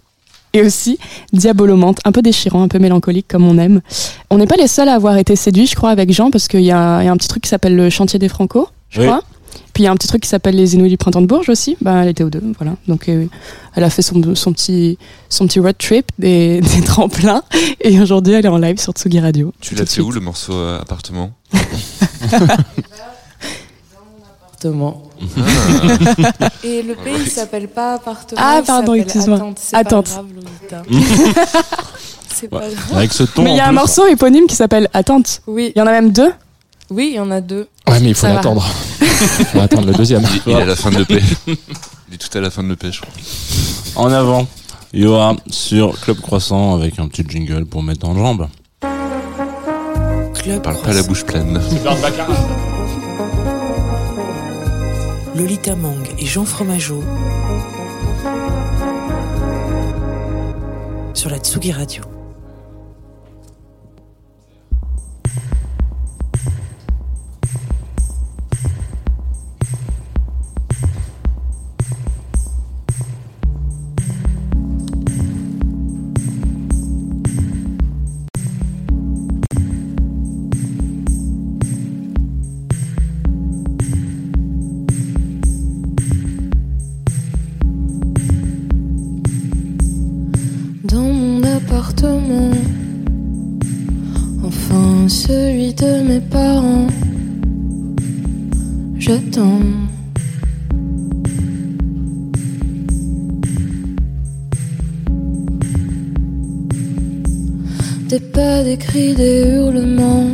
[0.54, 1.00] et aussi
[1.34, 3.82] Diabolomante, un peu déchirant, un peu mélancolique comme on aime.
[4.30, 6.62] On n'est pas les seuls à avoir été séduits, je crois, avec Jean, parce qu'il
[6.62, 9.24] y, a un petit truc qui s'appelle le Chantier des Franco, je crois.
[9.74, 11.50] Puis il y a un petit truc qui s'appelle les Inouïs du Printemps de Bourges
[11.50, 11.76] aussi.
[11.82, 12.76] Bah, elle était aux deux, voilà.
[12.88, 13.26] Donc euh,
[13.76, 15.00] elle a fait son, petit,
[15.30, 17.42] son petit road trip des, des tremplins.
[17.82, 19.52] Et aujourd'hui, elle est en live sur Tsugi Radio.
[19.62, 21.32] Tu l'as fait où le morceau euh, appartement?
[24.46, 25.04] Appartement.
[25.38, 26.50] Ah.
[26.64, 28.42] Et le pays s'appelle pas appartement.
[28.44, 29.54] Ah, pardon, excuse-moi.
[29.74, 30.10] Attente.
[32.34, 32.98] C'est pas grave.
[32.98, 33.44] Avec ce ton.
[33.44, 35.42] Mais il y a un morceau éponyme qui s'appelle Attente.
[35.48, 35.72] Oui.
[35.76, 36.32] Il y en a même deux?
[36.90, 37.68] Oui, il y en a deux.
[37.88, 38.66] Ouais, mais il faut l'attendre.
[39.40, 40.24] il faut attendre le deuxième.
[40.46, 41.22] Il, est à la fin de l'EP.
[41.48, 41.54] Il
[42.14, 43.14] est tout à la fin de l'EP, je crois.
[43.96, 44.48] En avant,
[44.94, 48.48] Yoa sur Club Croissant avec un petit jingle pour mettre dans le jambe.
[50.36, 51.60] Club Parle pas la bouche pleine.
[55.36, 57.04] Lolita Mang et Jean Fromageau
[61.14, 62.13] sur la Tsugi Radio.
[94.44, 96.88] Enfin celui de mes parents.
[98.98, 99.60] J'attends.
[108.10, 110.30] Des pas, des cris, des hurlements.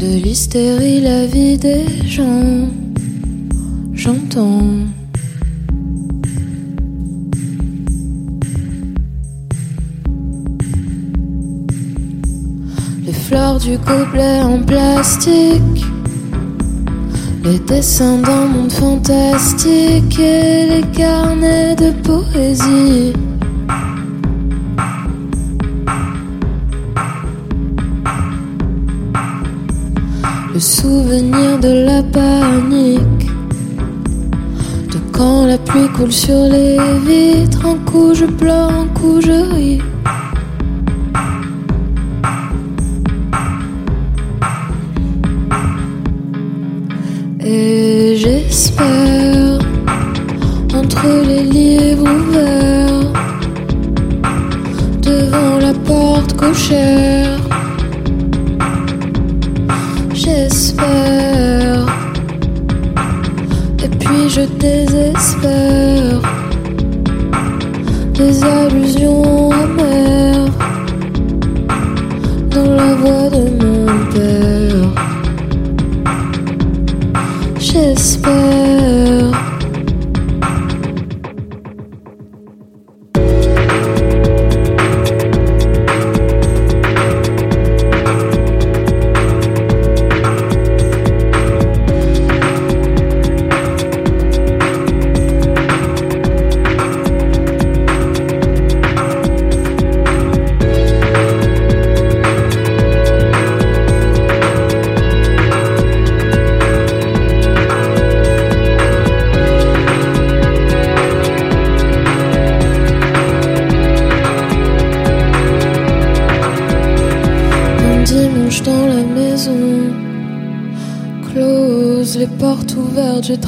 [0.00, 2.68] De l'hystérie, la vie des gens.
[3.92, 4.86] J'entends.
[13.54, 15.86] Du couplet en plastique.
[17.44, 23.12] Les dessins d'un monde fantastique et les carnets de poésie.
[30.52, 33.30] Le souvenir de la panique.
[34.92, 37.64] De quand la pluie coule sur les vitres.
[37.64, 39.80] Un coup je pleure, un coup je ris.
[48.58, 49.15] Et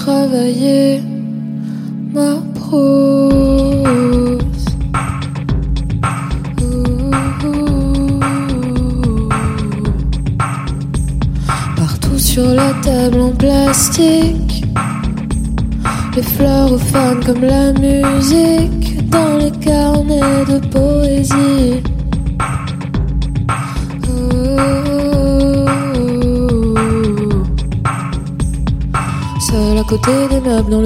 [0.09, 0.58] travailler.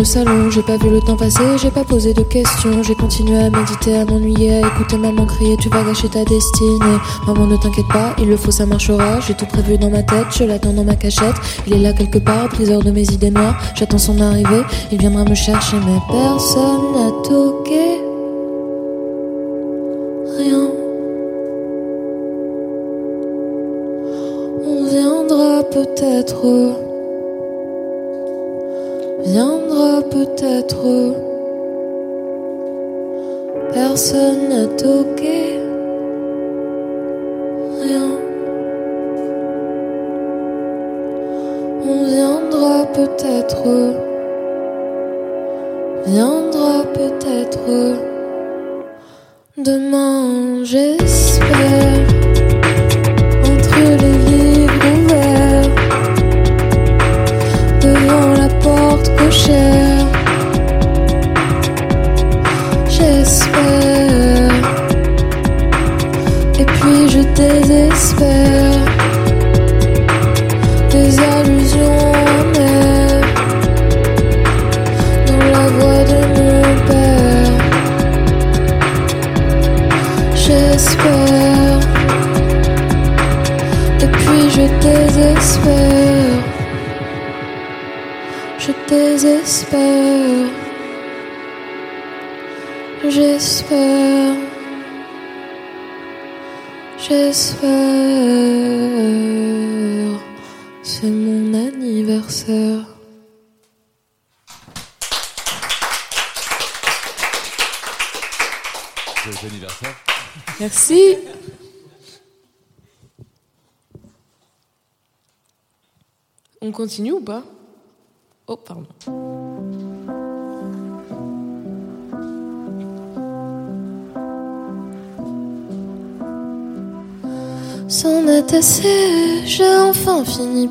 [0.05, 3.51] Salon, j'ai pas vu le temps passer, j'ai pas posé de questions, j'ai continué à
[3.51, 6.99] méditer, à m'ennuyer, à écouter maman crier, tu vas gâcher ta destinée.
[7.27, 10.27] Maman ne t'inquiète pas, il le faut, ça marchera, j'ai tout prévu dans ma tête,
[10.37, 11.37] je l'attends dans ma cachette,
[11.67, 15.25] il est là quelque part, briseur de mes idées noires, j'attends son arrivée, il viendra
[15.25, 18.02] me chercher, mais personne n'a toqué.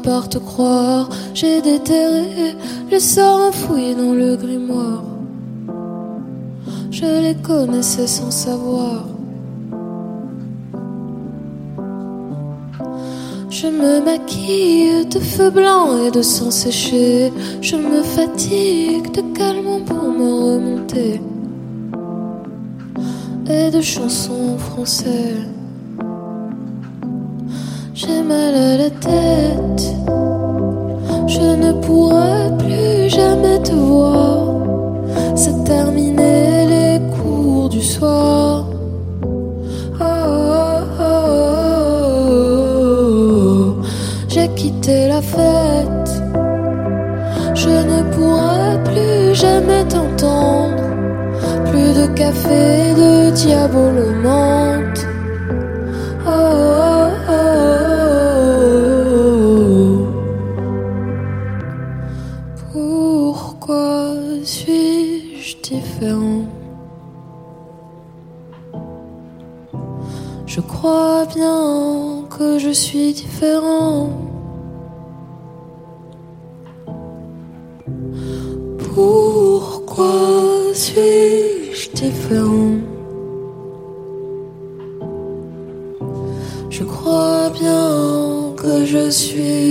[0.02, 1.10] Enfin fini par te croire.
[1.34, 2.56] J'ai déterré
[2.89, 5.04] les sorts enfouis dans le grimoire.
[6.91, 9.06] Je les connaissais sans savoir.
[13.49, 17.32] Je me maquille de feu blanc et de sang séché.
[17.62, 21.22] Je me fatigue de calmant pour me remonter.
[23.49, 25.36] Et de chansons français.
[27.93, 29.31] J'ai mal à la tête.
[52.22, 54.62] Café, de diabolo menthe.
[70.82, 74.10] crois bien que je suis différent.
[78.94, 81.41] Pourquoi suis-je
[86.70, 89.71] Je crois bien que je suis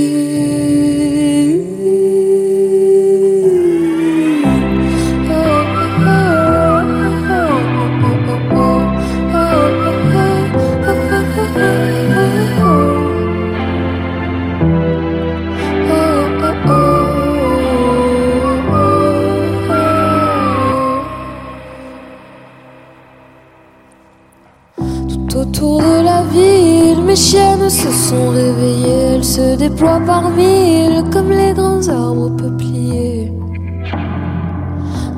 [29.81, 33.33] déploient par mille comme les grands arbres peupliers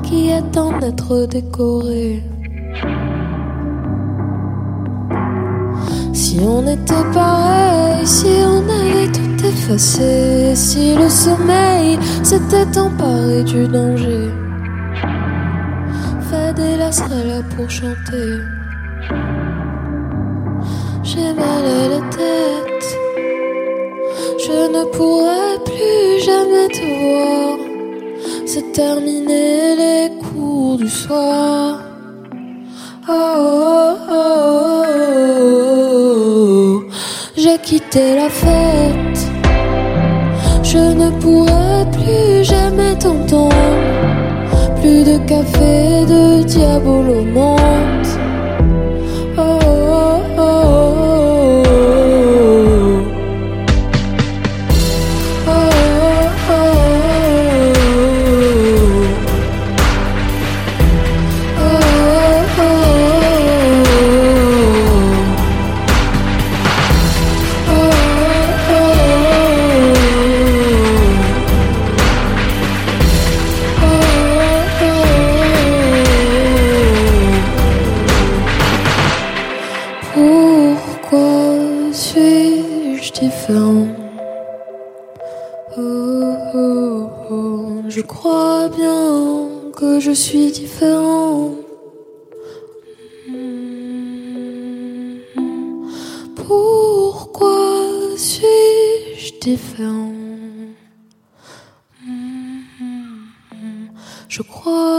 [0.03, 2.23] qui attendent d'être décorés.
[6.13, 13.67] Si on était pareil, si on avait tout effacé, si le sommeil s'était emparé du
[13.67, 14.29] danger,
[16.29, 18.52] Fadela serait là pour chanter.
[28.73, 31.79] Terminé les cours du soir.
[33.07, 34.83] Oh, oh, oh,
[36.15, 36.83] oh,
[37.37, 39.21] J'ai quitté la fête.
[40.63, 43.55] Je ne pourrai plus jamais t'entendre.
[44.81, 45.62] Plus de café,
[104.29, 104.93] Je crois.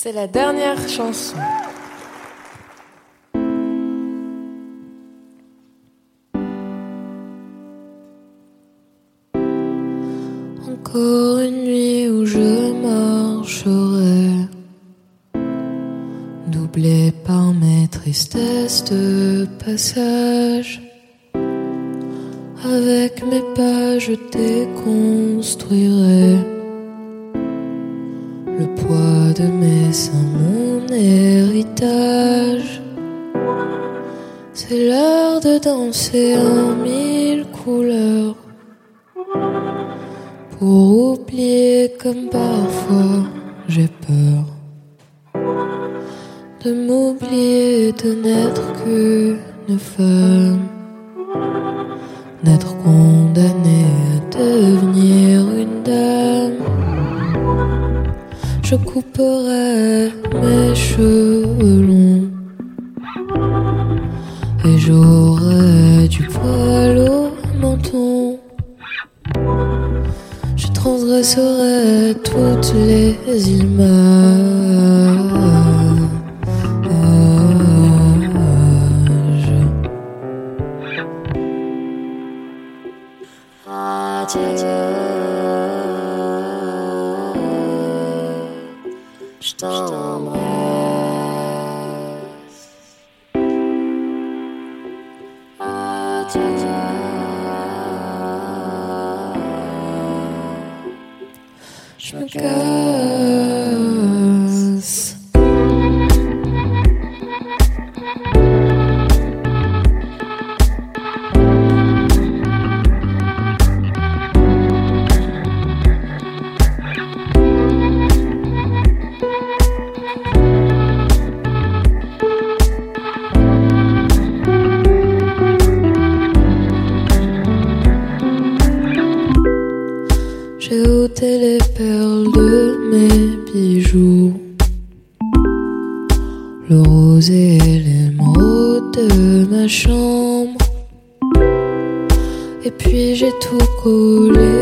[0.00, 1.36] C'est la dernière chanson.
[22.64, 24.14] Avec mes pas, je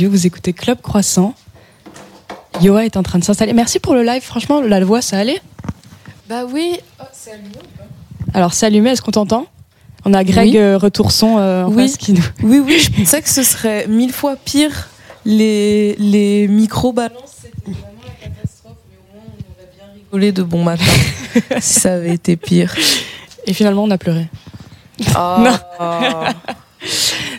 [0.00, 1.34] Radio, vous écoutez Club Croissant.
[2.62, 3.52] Yoa est en train de s'installer.
[3.52, 5.42] Merci pour le live, franchement, la voix, ça allait
[6.26, 6.78] Bah oui.
[6.98, 7.50] Oh, c'est allumé
[8.32, 9.46] Alors, c'est allumé, est-ce qu'on t'entend
[10.06, 11.86] On a Greg euh, Retourson euh, en oui.
[11.86, 12.24] face qui nous.
[12.42, 14.88] Oui, oui, je pensais que ce serait mille fois pire
[15.26, 17.44] les, les micro-balances
[20.14, 20.84] de bon matin
[21.60, 22.74] si ça avait été pire.
[23.46, 24.28] Et finalement, on a pleuré.
[25.14, 25.36] Oh.
[25.44, 25.58] Non.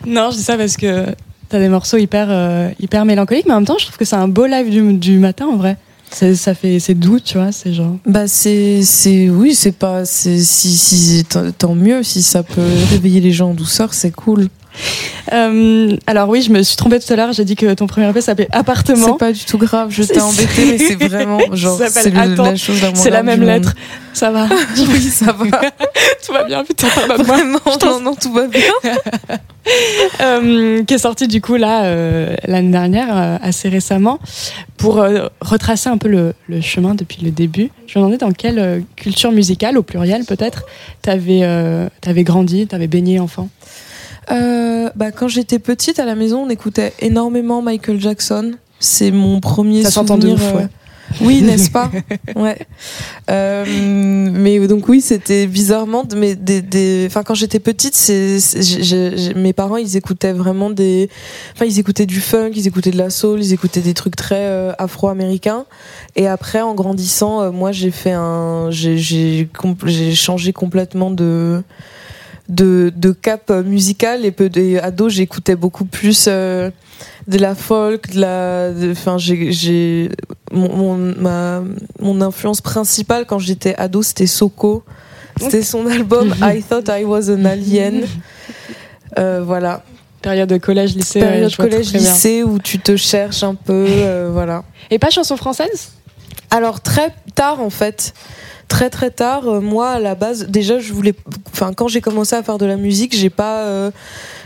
[0.05, 1.07] non, je dis ça parce que
[1.51, 4.15] t'as des morceaux hyper, euh, hyper mélancoliques, mais en même temps, je trouve que c'est
[4.15, 5.77] un beau live du, du matin en vrai.
[6.09, 7.95] Ça fait, c'est doux, tu vois, c'est genre.
[8.05, 11.23] Bah c'est, c'est, oui, c'est pas, c'est si, si
[11.57, 14.49] tant mieux si ça peut réveiller les gens en douceur, c'est cool.
[15.33, 17.31] Euh, alors oui, je me suis trompée tout à l'heure.
[17.33, 19.07] J'ai dit que ton premier EP s'appelait Appartement.
[19.07, 19.89] C'est pas du tout grave.
[19.91, 23.75] Je t'ai embêté, mais c'est vraiment genre c'est la chose C'est la même lettre.
[24.13, 24.47] Ça va.
[24.77, 25.45] oui, ça va.
[26.25, 26.63] tout va bien.
[26.63, 28.61] Putain, Vraiment, non, non, tout va bien.
[30.21, 34.19] euh, qui est sorti du coup là euh, l'année dernière, assez récemment,
[34.77, 35.05] pour
[35.39, 37.69] retracer un peu le, le, chemin depuis le début.
[37.87, 40.65] Je me demandais dans quelle culture musicale, au pluriel peut-être,
[41.01, 43.49] t'avais avais grandi, t'avais baigné enfant?
[44.31, 48.53] Euh, bah, quand j'étais petite à la maison, on écoutait énormément Michael Jackson.
[48.79, 50.35] C'est mon premier Ça souvenir.
[50.37, 50.67] De euh,
[51.21, 51.91] Oui, n'est-ce pas
[52.35, 52.57] Ouais.
[53.29, 58.39] Euh, mais donc oui, c'était bizarrement, mais des, des, enfin quand j'étais petite, c'est,
[59.35, 61.09] mes parents ils écoutaient vraiment des,
[61.53, 64.47] enfin ils écoutaient du funk, ils écoutaient de la soul, ils écoutaient des trucs très
[64.47, 65.65] euh, afro-américains.
[66.15, 69.47] Et après, en grandissant, moi j'ai fait un, j'ai, j'ai,
[69.85, 71.61] j'ai changé complètement de
[72.51, 74.49] de, de cap musical et peu
[75.07, 76.69] j'écoutais beaucoup plus euh,
[77.27, 80.11] de la folk de la enfin j'ai
[80.51, 81.63] mon, ma,
[81.99, 84.83] mon influence principale quand j'étais ado c'était Soko.
[85.39, 88.05] C'était son album I Thought I Was an Alien.
[89.17, 89.83] Euh, voilà.
[90.21, 94.63] Période de collège lycée période collège lycée où tu te cherches un peu euh, voilà.
[94.91, 95.93] Et pas chanson française?
[96.51, 98.13] Alors très tard en fait
[98.71, 99.47] très très tard.
[99.47, 101.13] Euh, moi, à la base, déjà, je voulais.
[101.51, 103.65] Enfin, quand j'ai commencé à faire de la musique, j'ai pas.
[103.65, 103.91] Euh,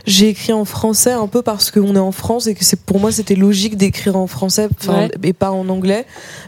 [0.07, 2.99] j'ai écrit en français un peu parce qu'on est en France et que c'est pour
[2.99, 4.69] moi c'était logique d'écrire en français
[5.23, 6.05] et pas en anglais.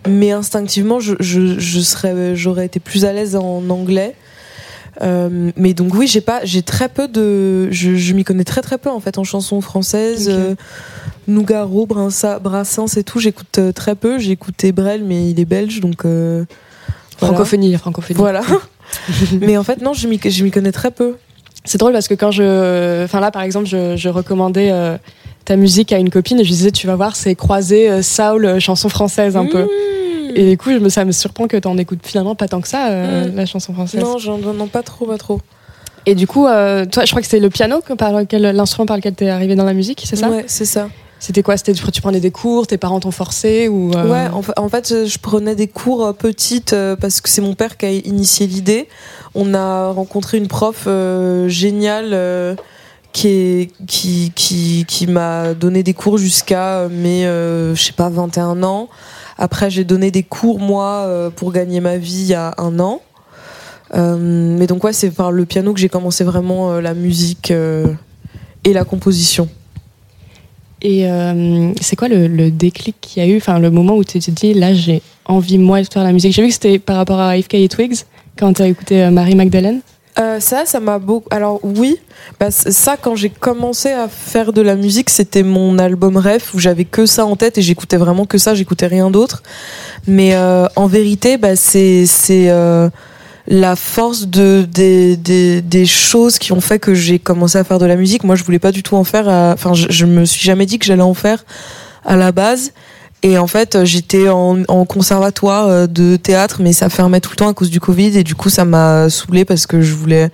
[0.08, 4.14] Mais instinctivement, je, je, serais, j'aurais été plus à l'aise en anglais.
[5.02, 8.78] Euh, mais donc oui, j'ai pas, j'ai très peu de, je, m'y connais très très
[8.78, 10.32] peu en fait en chansons françaises.
[11.28, 14.20] Nougaro, Brassens et tout, j'écoute très peu.
[14.20, 16.06] J'ai écouté Brel, mais il est belge, donc
[17.18, 18.18] Francophonie, la francophonie.
[18.18, 18.42] Voilà.
[19.42, 21.16] Mais en fait, non, je m'y connais très peu.
[21.68, 23.04] C'est drôle parce que quand je.
[23.04, 24.98] Enfin là, par exemple, je, recommandais euh,
[25.44, 28.46] ta musique à une copine et je disais, tu vas voir, c'est croiser euh, Saul,
[28.46, 29.64] euh, chanson française un peu.
[29.64, 30.36] Mmh.
[30.36, 32.90] Et du coup, ça me surprend que tu en écoutes finalement pas tant que ça,
[32.90, 33.36] mmh.
[33.36, 34.02] la chanson française.
[34.02, 35.42] Non, j'en non, pas trop, pas trop.
[36.06, 39.26] Et du coup, toi, je crois que c'est le piano, par l'instrument par lequel tu
[39.26, 40.30] es arrivé dans la musique, c'est ça?
[40.30, 40.88] Ouais, c'est ça.
[41.20, 41.58] C'était quoi?
[41.58, 44.08] C'était tu prenais des cours, tes parents t'ont forcé ou euh?
[44.08, 47.78] Ouais, en, fait, je prenais des cours euh, petites euh, parce que c'est mon père
[47.78, 48.88] qui a initié l'idée.
[49.34, 50.88] On a rencontré une prof
[51.48, 52.58] géniale
[53.14, 58.90] qui qui qui qui m'a donné des cours jusqu'à mes je sais pas 21 ans.
[59.38, 63.02] Après, j'ai donné des cours moi pour gagner ma vie il y a un an.
[63.94, 68.84] mais donc ouais, c'est par le piano que j'ai commencé vraiment la musique et la
[68.86, 69.48] composition.
[70.88, 74.20] Et euh, c'est quoi le, déclic qu'il y a eu, enfin le moment où tu
[74.20, 76.32] t'es dit là j'ai envie moi de faire la musique.
[76.32, 78.06] J'ai vu que c'était par rapport à IFK et Twigs
[78.40, 79.82] quand tu as écouté euh, Marie Magdalene.
[80.18, 81.28] Euh, ça, ça m'a beaucoup.
[81.30, 81.98] Alors oui,
[82.40, 86.60] bah, ça quand j'ai commencé à faire de la musique, c'était mon album rêve où
[86.60, 89.44] j'avais que ça en tête et j'écoutais vraiment que ça, j'écoutais rien d'autre.
[90.08, 92.06] Mais en vérité, bah, c'est
[93.48, 97.86] la force de des, des, choses qui ont fait que j'ai commencé à faire de
[97.86, 98.24] la musique.
[98.24, 99.28] Moi, je voulais pas du tout en faire.
[99.28, 101.46] Enfin, je, je, me suis jamais dit que j'allais en faire
[102.06, 102.74] à la base.
[103.24, 107.50] Et en fait, j'étais en, conservatoire euh, de théâtre, mais ça fermait tout le temps
[107.50, 108.18] à cause du Covid.
[108.18, 110.30] Et du coup, ça m'a saoulé parce que je voulais.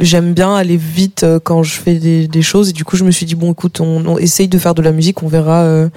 [0.00, 2.70] J'aime bien aller vite euh, quand je fais des, choses.
[2.70, 4.92] Et du coup, je me suis dit bon, écoute, on, essaye de faire de la
[4.92, 5.88] musique, on verra, euh,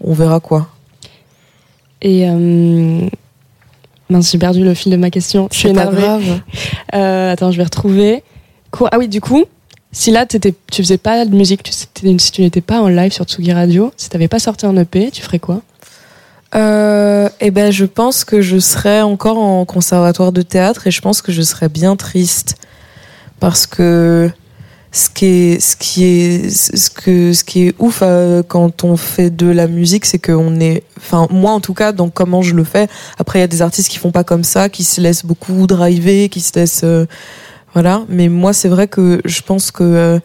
[0.00, 0.68] on verra quoi.
[2.02, 2.28] Et
[4.10, 5.48] Mince, j'ai perdu le fil de ma question.
[5.52, 6.00] Je suis énervée.
[6.00, 6.40] grave.
[6.94, 8.22] Euh, attends, je vais retrouver.
[8.92, 9.44] Ah oui, du coup,
[9.90, 10.38] si là tu
[10.72, 14.08] faisais pas de musique, tu, si tu n'étais pas en live sur Tsugi Radio, si
[14.08, 15.62] tu n'avais pas sorti un EP, tu ferais quoi?
[16.54, 21.00] Euh, Eh ben, je pense que je serais encore en conservatoire de théâtre et je
[21.00, 22.56] pense que je serais bien triste
[23.40, 24.30] parce que
[24.94, 28.96] ce qui est ce qui est ce que ce qui est ouf euh, quand on
[28.96, 32.54] fait de la musique c'est qu'on est enfin moi en tout cas dans comment je
[32.54, 32.86] le fais.
[33.18, 35.66] Après il y a des artistes qui font pas comme ça qui se laissent beaucoup
[35.66, 37.06] driver qui se laissent euh,
[37.72, 38.04] voilà.
[38.08, 40.20] Mais moi c'est vrai que je pense que euh,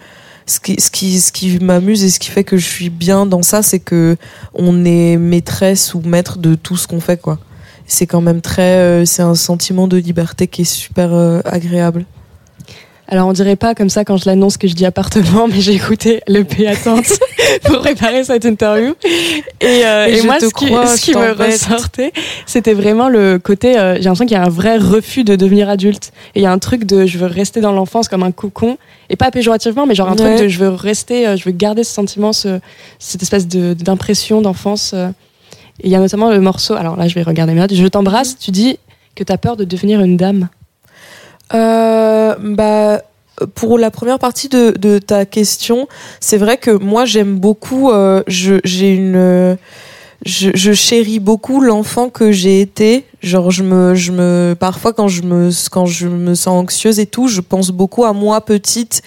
[0.45, 3.25] ce qui ce qui ce qui m'amuse et ce qui fait que je suis bien
[3.25, 4.17] dans ça c'est que
[4.53, 7.39] on est maîtresse ou maître de tout ce qu'on fait quoi.
[7.87, 11.11] C'est quand même très c'est un sentiment de liberté qui est super
[11.43, 12.05] agréable
[13.11, 15.73] alors on dirait pas comme ça quand je l'annonce que je dis appartement, mais j'ai
[15.73, 17.07] écouté le P attente
[17.63, 18.93] pour préparer cette interview.
[19.61, 22.13] Et, euh, et, moi, ce qui, ce qui me ressortait,
[22.45, 23.79] c'était vraiment le côté.
[23.79, 26.11] Euh, j'ai l'impression qu'il y a un vrai refus de devenir adulte.
[26.35, 28.77] Et il y a un truc de je veux rester dans l'enfance comme un cocon,
[29.09, 31.83] et pas péjorativement, mais genre un truc de je veux rester, euh, je veux garder
[31.83, 32.59] ce sentiment, ce,
[32.99, 34.91] cette espèce d'impression d'enfance.
[34.93, 35.09] Euh.
[35.81, 36.75] Et il y a notamment le morceau.
[36.75, 37.73] Alors là, je vais regarder mes notes.
[37.73, 38.37] Je t'embrasse.
[38.37, 38.77] Tu dis
[39.15, 40.49] que tu as peur de devenir une dame.
[41.53, 43.01] Euh, bah
[43.55, 45.87] pour la première partie de, de ta question,
[46.19, 47.89] c'est vrai que moi j'aime beaucoup.
[47.89, 49.57] Euh, j'ai une,
[50.25, 53.05] je, je, chéris beaucoup l'enfant que j'ai été.
[53.21, 57.05] Genre je me, je me, parfois quand je me, quand je me sens anxieuse et
[57.05, 59.01] tout, je pense beaucoup à moi petite.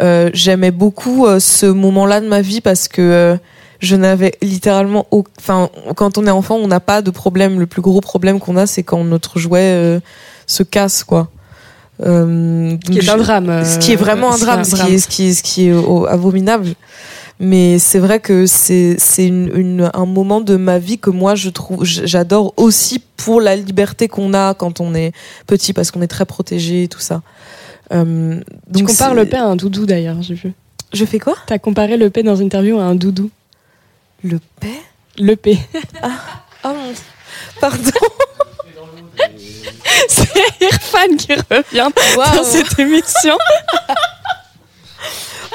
[0.00, 3.36] Euh, J'aimais beaucoup euh, ce moment-là de ma vie parce que euh,
[3.80, 5.06] je n'avais littéralement,
[5.38, 7.58] enfin, quand on est enfant, on n'a pas de problème.
[7.58, 10.00] Le plus gros problème qu'on a, c'est quand notre jouet
[10.46, 11.28] se casse, quoi.
[12.00, 13.64] Euh, ce qui est un drame.
[13.64, 16.08] ce qui est vraiment un drame, ce, Qui est, ce qui est, ce qui est
[16.08, 16.74] abominable.
[17.38, 21.34] Mais c'est vrai que c'est c'est une, une, un moment de ma vie que moi
[21.34, 25.12] je trouve j'adore aussi pour la liberté qu'on a quand on est
[25.46, 27.22] petit parce qu'on est très protégé et tout ça.
[27.92, 28.40] Euh,
[28.74, 30.52] tu compares le paix à un doudou d'ailleurs, j'ai vu.
[30.92, 31.34] Je fais quoi?
[31.46, 33.30] T'as comparé le paix dans une interview à un doudou.
[34.22, 34.80] Le paix
[35.18, 35.58] Le paix.
[36.02, 36.10] Ah,
[36.64, 36.68] oh,
[37.60, 37.90] pardon.
[40.08, 41.88] C'est Irfan qui revient
[42.36, 43.36] dans cette émission.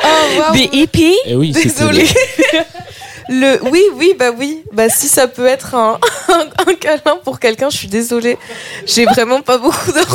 [0.04, 2.08] oh, Des hippies eh oui, Désolée.
[3.30, 4.64] Le oui oui bah oui.
[4.72, 6.00] Bah si ça peut être un,
[6.30, 8.38] un, câlin pour quelqu'un je suis désolée.
[8.86, 10.08] J'ai vraiment pas beaucoup dormi.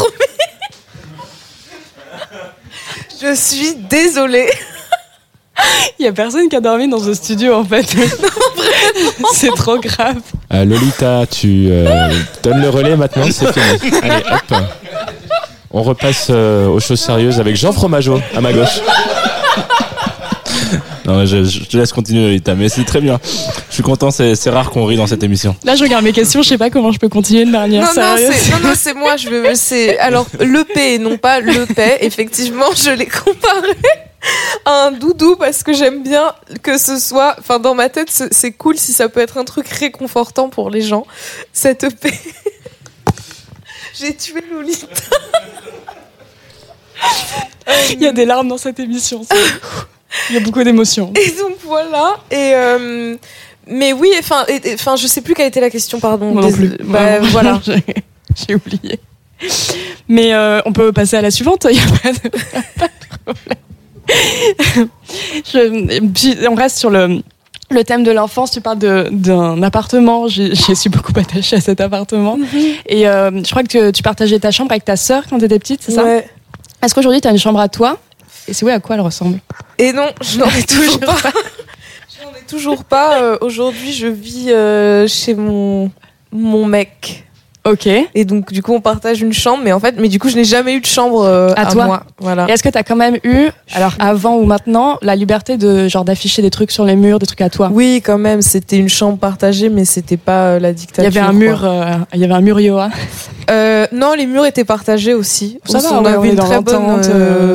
[3.20, 4.51] Je suis désolée.
[5.99, 7.94] Il y a personne qui a dormi dans ce studio en fait.
[9.32, 10.20] c'est trop grave.
[10.52, 12.10] Euh, Lolita, tu euh,
[12.43, 13.93] donnes le relais maintenant, c'est fini.
[14.02, 14.59] Allez, hop.
[15.70, 18.80] On repasse euh, aux choses sérieuses avec Jean Fromageau à ma gauche.
[21.05, 23.18] Non, je, je, te laisse continuer, Lolita, mais c'est très bien.
[23.68, 25.56] Je suis content, c'est, rare qu'on rit dans cette émission.
[25.64, 28.02] Là, je regarde mes questions, je sais pas comment je peux continuer de manière non,
[28.02, 31.98] Non, c'est, non, c'est moi, je veux, c'est, alors, le P, non pas le paix,
[32.02, 33.76] effectivement, je l'ai comparé
[34.66, 37.36] un doudou parce que j'aime bien que ce soit.
[37.39, 40.82] Enfin, dans ma tête, c'est cool si ça peut être un truc réconfortant pour les
[40.82, 41.07] gens.
[41.53, 42.12] Cette EP.
[43.99, 44.86] J'ai tué Lolita.
[47.90, 49.24] Il y a des larmes dans cette émission.
[50.31, 51.12] Il y a beaucoup d'émotions.
[51.15, 52.16] Et donc voilà.
[52.31, 52.53] Et.
[52.55, 53.16] Euh,
[53.66, 54.44] mais oui, enfin,
[54.74, 56.35] enfin, je sais plus quelle était la question, pardon.
[56.35, 56.77] non plus.
[56.82, 57.61] Bah, voilà.
[58.35, 58.99] J'ai oublié.
[60.09, 61.66] Mais euh, on peut passer à la suivante.
[61.70, 62.28] Il n'y a pas de,
[62.78, 63.59] pas de problème.
[65.52, 67.22] je, on reste sur le,
[67.70, 70.28] le thème de l'enfance, tu parles d'un appartement.
[70.28, 72.36] J'ai suis beaucoup attachée à cet appartement.
[72.36, 72.47] Mhm.
[72.86, 75.59] Et euh, je crois que tu, partageais ta chambre avec ta sœur quand tu étais
[75.59, 76.28] petite, c'est ça ouais.
[76.82, 77.98] Est-ce qu'aujourd'hui tu as une chambre à toi?
[78.48, 79.39] Et si oui, à quoi elle ressemble?
[79.78, 81.16] Et non, je n'en ai toujours pas.
[81.22, 83.22] je n'en ai toujours pas.
[83.22, 85.90] Euh, aujourd'hui, je vis euh, chez mon,
[86.32, 87.24] mon mec.
[87.64, 87.86] Ok.
[87.86, 90.34] Et donc, du coup, on partage une chambre, mais en fait, mais du coup, je
[90.34, 91.84] n'ai jamais eu de chambre euh, à, toi.
[91.84, 92.02] Moi.
[92.18, 92.47] Voilà.
[92.48, 96.05] Est-ce que tu as quand même eu, alors avant ou maintenant, la liberté de genre
[96.05, 97.70] d'afficher des trucs sur les murs, des trucs à toi?
[97.72, 98.43] Oui, quand même.
[98.43, 101.09] C'était une chambre partagée, mais c'était pas euh, la dictature.
[101.09, 101.84] Il y avait un mur, euh,
[102.14, 102.90] il y avait un mur Yoa.
[103.93, 105.60] non, les murs étaient partagés aussi.
[105.64, 106.82] Ça va, on, avait une très bonne,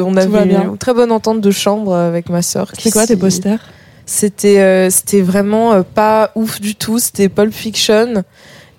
[0.06, 2.72] on avait une très bonne entente de chambre avec ma sœur.
[2.80, 3.60] C'est quoi tes posters?
[4.06, 6.98] C'était, c'était vraiment pas ouf du tout.
[6.98, 8.24] C'était Pulp Fiction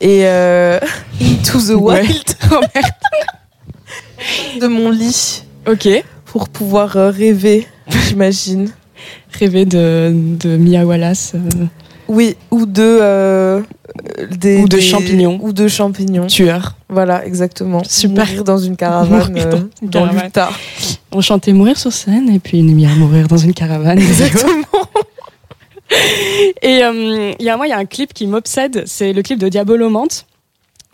[0.00, 0.78] et euh,
[1.20, 2.24] Into the Wild
[4.60, 5.44] de mon lit.
[5.66, 5.88] Ok.
[6.26, 7.66] Pour pouvoir euh, rêver,
[8.06, 8.70] j'imagine.
[9.38, 11.32] Rêver de, de Mia Wallace.
[11.34, 11.66] Euh.
[12.08, 13.60] Oui, ou de euh,
[14.30, 15.38] des, ou de champignons.
[15.42, 16.26] Ou de champignons.
[16.26, 16.76] Tueurs.
[16.88, 17.82] Voilà, exactement.
[17.84, 18.26] Super.
[18.26, 19.34] Mourir dans une caravane
[19.82, 20.50] dans, l'Utah.
[21.12, 23.98] On chantait mourir sur scène et puis Mia mourir dans une caravane.
[23.98, 24.64] Exactement.
[26.62, 29.22] Et euh, il y a moi, il y a un clip qui m'obsède, c'est le
[29.22, 30.26] clip de Diabolomante.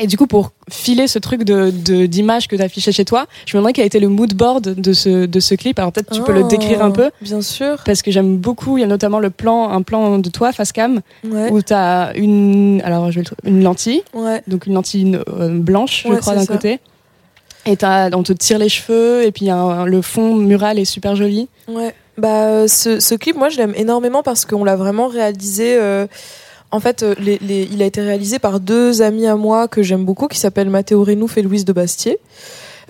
[0.01, 1.71] Et du coup, pour filer ce truc de
[2.07, 4.75] d'image que tu affiché chez toi, je me demandais quel a été le mood board
[4.75, 5.79] de ce, de ce clip.
[5.79, 7.13] Alors peut-être tu peux le décrire un peu.
[7.21, 7.77] Bien sûr.
[7.85, 8.77] Parce que j'aime beaucoup.
[8.77, 12.13] Il y a notamment le plan, un plan de toi, face cam, où tu as
[12.17, 14.03] une, alors, je vais une lentille.
[14.15, 14.43] Ouais.
[14.49, 16.81] Donc une lentille euh, blanche, je crois, d'un côté.
[17.67, 21.49] Et on te tire les cheveux, et puis le fond mural est super joli.
[21.69, 21.95] Ouais.
[22.17, 25.77] Bah, ce, ce, clip, moi, je l'aime énormément parce qu'on l'a vraiment réalisé.
[25.77, 26.07] Euh,
[26.71, 29.83] en fait, euh, les, les, il a été réalisé par deux amis à moi que
[29.83, 32.19] j'aime beaucoup, qui s'appellent Mathéo Renouf et Louise de Bastier.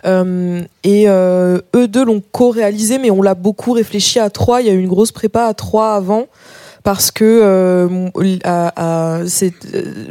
[0.06, 4.60] Euh, et euh, eux deux l'ont co-réalisé, mais on l'a beaucoup réfléchi à trois.
[4.60, 6.26] Il y a eu une grosse prépa à trois avant
[6.84, 8.10] parce que euh,
[8.44, 9.54] à, à, c'est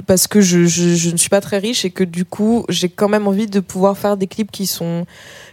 [0.08, 2.90] parce que je, je, je, ne suis pas très riche et que du coup j'ai
[2.90, 5.06] quand même envie de pouvoir faire des clips qui sont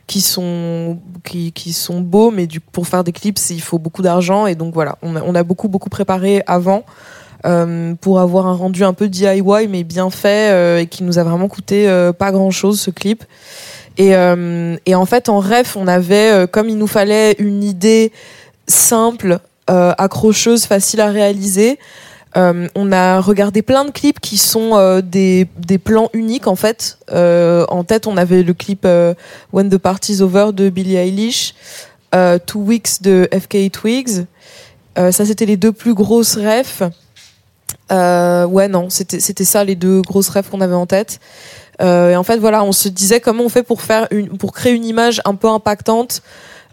[0.07, 4.01] qui sont qui, qui sont beaux mais du, pour faire des clips il faut beaucoup
[4.01, 4.97] d'argent et donc voilà.
[5.03, 6.85] On a, on a beaucoup beaucoup préparé avant
[7.45, 11.19] euh, pour avoir un rendu un peu DIY mais bien fait euh, et qui nous
[11.19, 13.25] a vraiment coûté euh, pas grand chose ce clip.
[13.99, 17.63] Et, euh, et en fait en ref on avait euh, comme il nous fallait une
[17.63, 18.11] idée
[18.67, 19.41] simple
[19.99, 21.79] accrocheuse facile à réaliser
[22.37, 26.55] euh, on a regardé plein de clips qui sont euh, des, des, plans uniques en
[26.55, 26.99] fait.
[27.13, 28.87] Euh, en tête, on avait le clip
[29.53, 31.55] When the Party's Over de Billie Eilish.
[32.47, 34.27] Two Weeks de FK Twigs.
[34.97, 36.83] ça, c'était les deux plus grosses refs.
[37.91, 41.21] ouais, non, c'était c'était ça les deux grosses refs qu'on avait en tête.
[41.81, 44.73] et en fait, voilà, on se disait comment on fait pour faire une, pour créer
[44.73, 46.23] une image un peu impactante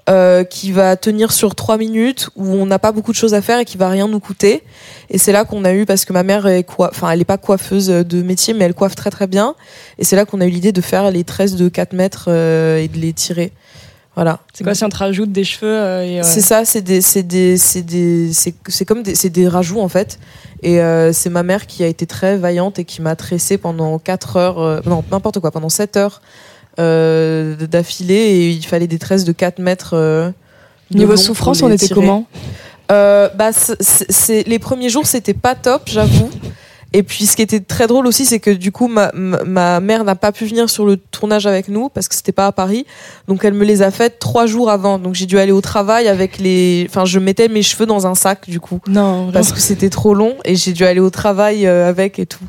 [0.09, 3.41] euh, qui va tenir sur trois minutes où on n'a pas beaucoup de choses à
[3.41, 4.63] faire et qui va rien nous coûter.
[5.09, 7.25] Et c'est là qu'on a eu parce que ma mère est quoi, enfin elle est
[7.25, 9.53] pas coiffeuse de métier mais elle coiffe très très bien.
[9.97, 12.77] Et c'est là qu'on a eu l'idée de faire les tresses de 4 mètres euh,
[12.77, 13.51] et de les tirer.
[14.15, 14.39] Voilà.
[14.53, 17.57] C'est quoi si on te rajoute des cheveux euh, C'est ça, c'est des, c'est des,
[17.57, 20.19] c'est des, c'est comme des, c'est des rajouts en fait.
[20.63, 20.79] Et
[21.11, 24.81] c'est ma mère qui a été très vaillante et qui m'a tressé pendant 4 heures,
[24.85, 26.25] non n'importe quoi, pendant 7 heures euh,
[26.77, 29.91] d'affilée et il fallait des tresses de 4 mètres.
[29.93, 30.29] Euh,
[30.91, 32.25] Niveau souffrance, on était comment
[32.89, 36.29] euh, bah, c'est les premiers jours, c'était pas top, j'avoue.
[36.93, 40.05] Et puis, ce qui était très drôle aussi, c'est que du coup, ma, ma mère
[40.05, 42.85] n'a pas pu venir sur le tournage avec nous parce que c'était pas à Paris.
[43.27, 44.97] Donc, elle me les a faites trois jours avant.
[44.99, 46.87] Donc, j'ai dû aller au travail avec les.
[46.89, 48.79] Enfin, je mettais mes cheveux dans un sac du coup.
[48.87, 49.31] Non.
[49.33, 52.45] Parce que c'était trop long et j'ai dû aller au travail avec et tout.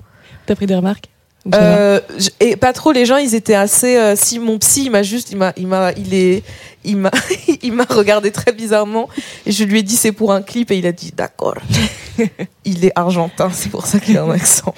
[0.47, 1.11] T'as pris des remarques?
[1.55, 2.01] Euh,
[2.41, 5.31] et pas trop les gens ils étaient assez euh, si mon psy il m'a juste
[5.31, 6.43] il m'a il m'a il est
[6.85, 7.11] il m'a
[7.63, 9.09] il m'a regardé très bizarrement
[9.47, 11.55] et je lui ai dit c'est pour un clip et il a dit d'accord.
[12.65, 14.75] Il est argentin c'est pour ça qu'il a un accent.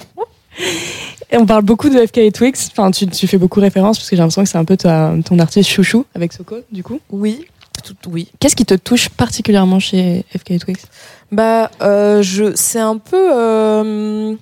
[1.31, 2.69] Et on parle beaucoup de FK et Twix.
[2.71, 5.39] Enfin tu, tu fais beaucoup référence parce que j'ai l'impression que c'est un peu ton
[5.39, 6.99] artiste chouchou avec Soko du coup.
[7.09, 7.47] Oui
[7.81, 8.29] tout, oui.
[8.39, 10.83] Qu'est-ce qui te touche particulièrement chez FK et Twix?
[11.31, 14.37] Bah euh, je c'est un peu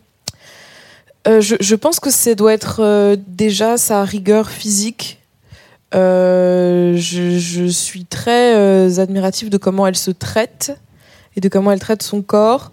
[1.27, 5.19] euh, je, pense que ça doit être euh, déjà sa rigueur physique.
[5.93, 10.77] Euh, je, suis très admirative de comment elle se traite
[11.35, 12.71] et de comment elle traite son corps.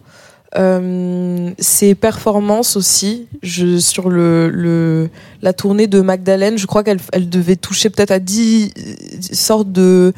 [0.54, 3.26] ses performances aussi.
[3.42, 8.72] Sur la tournée de Magdalene, je crois qu'elle elle devait toucher peut-être à 10
[9.32, 10.12] sortes de,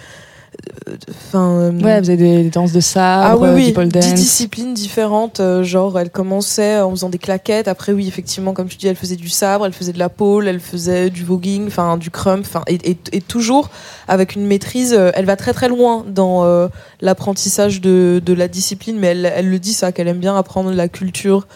[1.10, 3.88] Enfin, ouais, vous avez des, danses de sabre, ah, oui, oui.
[3.88, 5.40] Dix disciplines différentes.
[5.40, 7.68] Euh, genre, elle commençait en faisant des claquettes.
[7.68, 10.48] Après, oui, effectivement, comme tu dis, elle faisait du sabre, elle faisait de la pole,
[10.48, 12.78] elle faisait du voguing, enfin du crump, enfin et,
[13.12, 13.70] et, toujours
[14.06, 14.94] avec une maîtrise.
[14.94, 16.68] Euh, elle va très très loin dans euh,
[17.00, 20.72] l'apprentissage de, de la discipline, mais elle, elle le dit ça qu'elle aime bien apprendre
[20.72, 21.46] la culture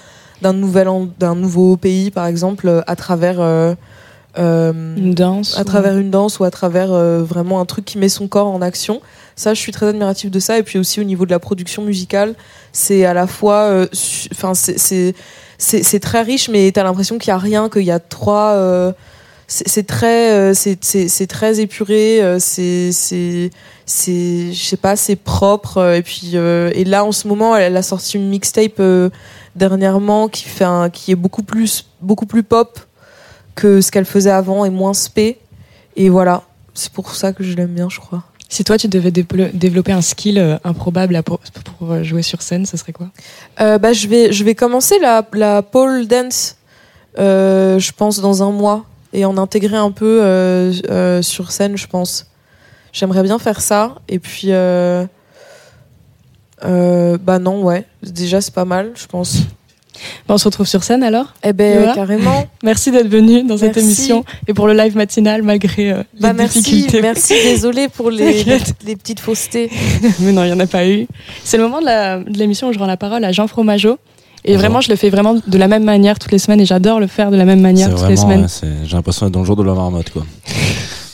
[0.43, 0.89] d'un nouvel
[1.19, 3.75] d'un nouveau pays, par exemple, à travers euh,
[4.37, 8.09] une danse à travers une danse ou à travers euh, vraiment un truc qui met
[8.09, 9.01] son corps en action.
[9.37, 10.59] Ça je suis très admirative de ça.
[10.59, 12.35] Et puis aussi au niveau de la production musicale
[12.73, 13.87] c'est à la fois euh,
[14.33, 15.15] enfin c'est
[15.59, 18.95] c'est très riche mais t'as l'impression qu'il y a rien qu'il y a trois
[19.49, 23.51] c'est très c'est très épuré c'est c'est
[23.85, 25.95] c'est je sais pas c'est propre.
[25.95, 28.81] Et puis et là en ce moment elle, a sorti une mixtape
[29.57, 32.79] dernièrement qui fait un, qui est beaucoup plus beaucoup plus pop
[33.55, 35.39] que ce qu'elle faisait avant et moins spé.
[35.97, 36.43] Et voilà,
[36.75, 38.23] c'est pour ça que je l'aime bien, je crois.
[38.49, 41.41] Si toi, tu devais développer un skill euh, improbable pour,
[41.83, 43.09] euh, jouer sur scène, ce serait quoi?
[43.61, 46.57] Euh, bah, je, vais, je vais commencer la, la pole dance,
[47.17, 48.85] je pense, dans un mois.
[49.15, 50.21] Et en intégrer un peu
[51.23, 52.27] sur scène, je pense.
[52.93, 53.97] J'aimerais bien faire ça.
[54.09, 54.49] Et puis...
[56.63, 57.87] bah non, ouais.
[58.03, 59.39] Déjà, c'est pas mal, je pense
[60.29, 62.47] on se retrouve sur scène alors Eh ben carrément.
[62.63, 66.39] Merci d'être venu dans cette émission et pour le live matinal malgré euh, bah, les
[66.39, 67.03] merci, difficultés.
[67.03, 68.45] Merci, désolé pour les,
[68.85, 69.71] les, petites faussetés.
[70.21, 71.07] Mais non, il n'y en a pas eu.
[71.45, 73.99] C'est le moment de l'émission où je rends la parole à Jean Fromageau.
[74.45, 76.99] Et vraiment, je le fais vraiment de la même manière toutes les semaines et j'adore
[76.99, 78.47] le faire de la même manière toutes les semaines.
[78.85, 80.27] J'ai l'impression d'être dans le jour de la marmotte, quoi.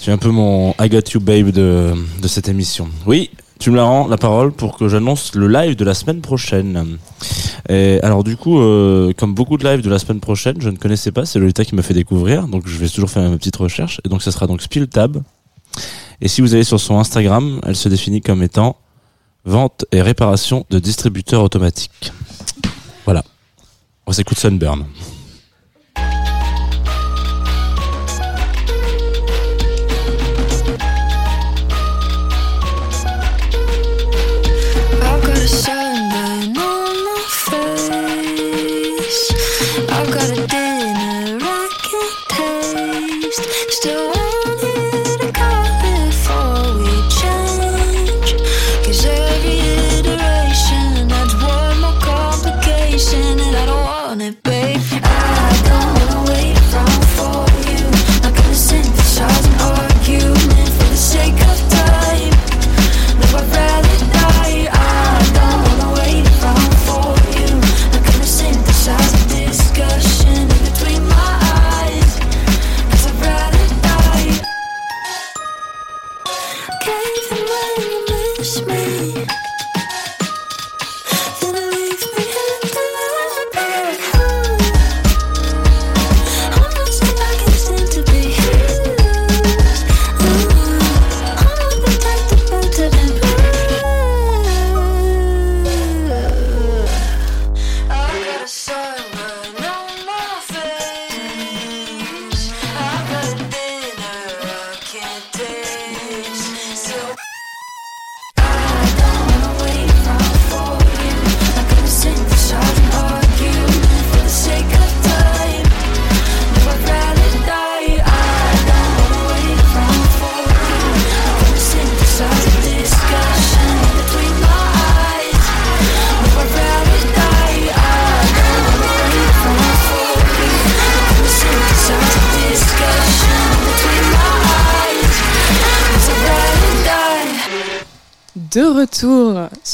[0.01, 1.93] J'ai un peu mon I got you babe de,
[2.23, 2.89] de cette émission.
[3.05, 6.21] Oui, tu me la rends la parole pour que j'annonce le live de la semaine
[6.21, 6.99] prochaine.
[7.69, 10.77] Et alors du coup, euh, comme beaucoup de lives de la semaine prochaine, je ne
[10.77, 13.57] connaissais pas, c'est Lolita qui m'a fait découvrir, donc je vais toujours faire ma petite
[13.57, 14.01] recherche.
[14.05, 15.23] Et donc ça sera donc Spill Tab.
[16.21, 18.77] Et si vous allez sur son Instagram, elle se définit comme étant
[19.45, 22.13] vente et réparation de distributeurs automatiques.
[23.05, 23.25] Voilà.
[24.07, 24.85] On s'écoute Sunburn.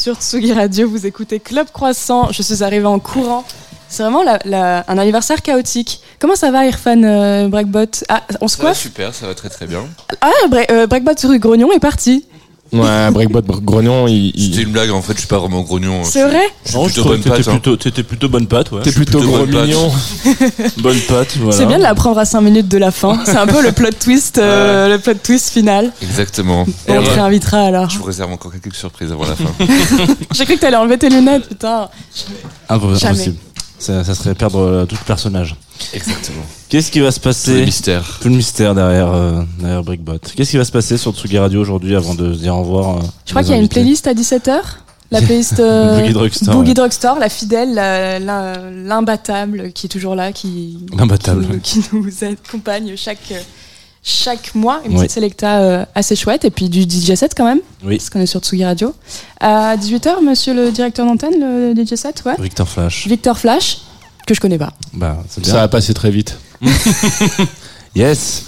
[0.05, 0.87] Sur Tsugi Radio.
[0.87, 2.31] Vous écoutez Club Croissant.
[2.31, 3.43] Je suis arrivée en courant.
[3.89, 6.03] C'est vraiment un anniversaire chaotique.
[6.19, 7.87] Comment ça va, Irfan euh, Breakbot?
[8.11, 9.87] Ah, On se quoi Super, ça va très très bien.
[10.21, 10.31] Ah,
[10.71, 12.27] euh, Breakbot rue Grognon est parti.
[12.75, 14.33] Ouais, Breakbot Grognon, il.
[14.37, 16.03] C'était une blague en fait, je suis pas vraiment grognon.
[16.05, 16.43] C'est vrai
[16.73, 17.43] Non, je bonne patte.
[17.49, 18.83] Plutôt, t'étais plutôt bonne patte, ouais.
[18.83, 19.93] T'es plutôt, gros mignon.
[20.79, 21.57] bonne patte, voilà.
[21.57, 23.21] C'est bien de la prendre à 5 minutes de la fin.
[23.25, 25.93] C'est un peu le plot twist, euh, le plot twist final.
[26.03, 26.67] Exactement.
[26.89, 27.89] on te réinvitera alors.
[27.91, 29.53] Je vous réserve encore quelques surprises avant la fin.
[30.35, 31.89] J'ai cru que t'allais enlever tes lunettes, putain.
[32.69, 33.37] Impossible.
[33.79, 35.57] Ça, ça serait perdre euh, tout le personnage.
[35.93, 36.45] Exactement.
[36.75, 38.19] Qu'est-ce qui va se passer Tout le mystère.
[38.21, 40.19] Tout le mystère derrière, euh, derrière Brickbot.
[40.35, 42.97] Qu'est-ce qui va se passer sur Tsugi Radio aujourd'hui avant de se dire au revoir
[42.97, 44.59] euh, Je crois qu'il y a une playlist à 17h.
[45.13, 47.75] La playlist Boogie Drugstore, Boogie Drugstore, la fidèle,
[48.89, 51.61] l'imbattable qui est toujours là, qui, l'imbattable.
[51.63, 53.33] qui, nous accompagne chaque,
[54.03, 54.81] chaque mois.
[54.85, 56.45] Une petite sélecta assez chouette.
[56.45, 57.61] Et puis du DJ set quand même.
[57.85, 57.99] Oui.
[57.99, 58.93] Parce qu'on est sur Tsugi Radio.
[59.39, 62.35] À 18h, monsieur le directeur d'antenne, le DJ set, ouais.
[62.41, 63.07] Victor Flash.
[63.07, 63.79] Victor Flash
[64.27, 64.73] que je connais pas.
[64.93, 66.37] Bah, Ça va passer très vite.
[67.95, 68.45] yes.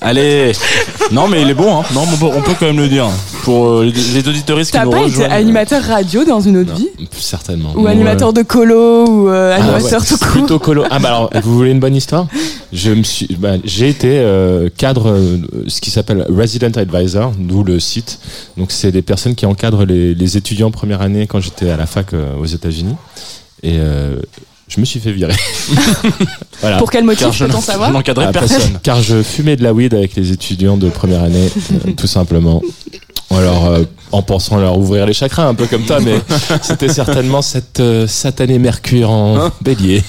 [0.00, 0.52] Allez.
[1.10, 1.80] Non, mais il est bon.
[1.80, 1.84] Hein.
[1.92, 3.08] Non, on peut quand même le dire.
[3.42, 6.88] Pour euh, les, auditoristes qui nous pas été animateur radio dans une autre vie
[7.18, 7.72] Certainement.
[7.74, 10.30] Ou animateur de colo ou euh, ah animateur tout court.
[10.30, 10.84] Plutôt colo.
[10.90, 12.26] Ah bah alors, vous voulez une bonne histoire?
[12.72, 15.18] Je me suis, bah, j'ai été euh, cadre,
[15.66, 18.20] ce qui s'appelle resident advisor, d'où le site.
[18.56, 21.86] Donc c'est des personnes qui encadrent les, les étudiants première année quand j'étais à la
[21.86, 22.96] fac aux États-Unis.
[23.64, 23.78] Et
[24.68, 25.34] je me suis fait virer.
[26.60, 26.76] voilà.
[26.78, 28.78] Pour quel motif peut-on savoir Je n'encadrais personne.
[28.82, 32.62] Car je fumais de la weed avec les étudiants de première année, euh, tout simplement.
[33.30, 36.20] Alors, euh, en pensant leur ouvrir les chakras, un peu comme toi, mais
[36.62, 40.02] c'était certainement cette euh, satanée Mercure en hein bélier.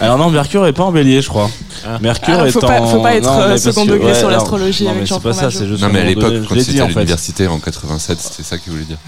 [0.00, 1.50] Alors non, Mercure est pas en bélier, je crois.
[1.84, 1.98] Ah.
[2.00, 2.68] Mercure ah, est faut en...
[2.68, 5.90] Pas, faut pas être second degré sur l'astrologie avec Jean pas ça, c'est juste Non,
[5.92, 8.98] mais à l'époque, quand c'était à l'université en 87, c'était ça qu'il voulait dire.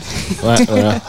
[0.43, 1.01] Ouais, voilà.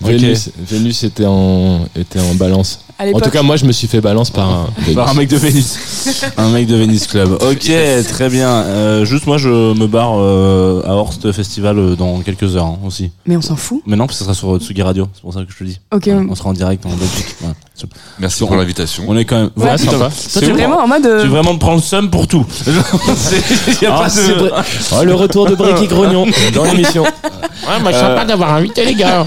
[0.00, 2.80] Vénus, Vénus était en, était en balance.
[3.00, 5.36] En tout cas, moi, je me suis fait balance par un, par un mec de
[5.36, 5.78] Vénus.
[6.36, 7.38] un mec de Vénus Club.
[7.40, 7.70] Ok,
[8.08, 8.48] très bien.
[8.48, 12.78] Euh, juste, moi, je me barre euh, à Horst Festival euh, dans quelques heures hein,
[12.84, 13.12] aussi.
[13.24, 13.82] Mais on s'en fout.
[13.86, 15.08] Mais non, parce que ça sera sur Tsugi Radio.
[15.14, 15.78] C'est pour ça que je te dis.
[15.92, 16.08] Ok.
[16.08, 17.36] on sera en direct en Belgique.
[18.18, 19.04] Merci pour l'invitation.
[19.06, 19.50] On est quand même.
[19.54, 20.10] Ouais, sympa.
[20.10, 21.08] Tu es vraiment en mode.
[21.22, 22.44] Tu vraiment de prendre le seum pour tout.
[22.66, 24.50] y a ah, pas de...
[24.98, 27.04] oh, le retour de Bricky Grognon dans l'émission.
[27.04, 29.24] Ouais, moi, je sens pas d'avoir invité les gars.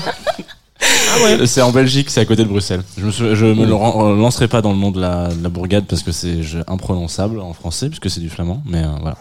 [0.82, 2.84] Ah c'est en Belgique, c'est à côté de Bruxelles.
[2.98, 6.12] Je me, je me euh, lancerai pas dans le nom de la, bourgade parce que
[6.12, 9.18] c'est imprononçable en français puisque c'est du flamand, mais euh, voilà.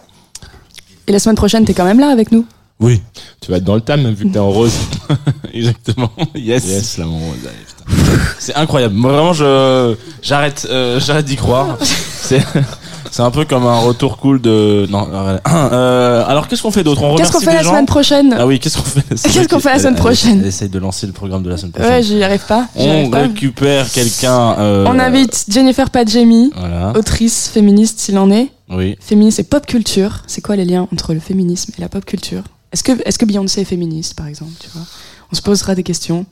[1.07, 2.47] Et la semaine prochaine, t'es quand même là avec nous?
[2.79, 3.03] Oui.
[3.41, 4.73] Tu vas être dans le tam vu que t'es en rose.
[5.53, 6.11] Exactement.
[6.35, 6.67] Yes.
[6.67, 6.95] yes.
[6.95, 7.97] Flamand rose.
[8.39, 8.95] c'est incroyable.
[8.95, 11.77] Moi vraiment, je j'arrête, euh, j'arrête d'y croire.
[12.23, 12.43] C'est
[13.11, 14.87] c'est un peu comme un retour cool de.
[14.91, 15.09] Non.
[15.51, 17.03] Euh, alors qu'est-ce qu'on fait d'autre?
[17.03, 18.35] On Qu'est-ce qu'on fait la semaine prochaine?
[18.39, 20.45] Ah oui, qu'est-ce qu'on fait Qu'est-ce qu'on fait la semaine prochaine?
[20.45, 21.93] Essaye de lancer le programme de la semaine prochaine.
[21.93, 22.67] Ouais, j'y arrive pas.
[22.77, 24.57] On récupère quelqu'un.
[24.59, 24.87] Euh...
[24.89, 26.93] On invite Jennifer Padjemi, voilà.
[26.97, 28.49] autrice féministe s'il en est.
[28.71, 28.97] Oui.
[29.01, 30.23] Féministe et pop culture.
[30.27, 32.43] C'est quoi les liens entre le féminisme et la pop culture?
[32.73, 34.83] Est-ce que est-ce que Beyoncé est féministe par exemple Tu vois?
[35.33, 36.27] On se posera des questions.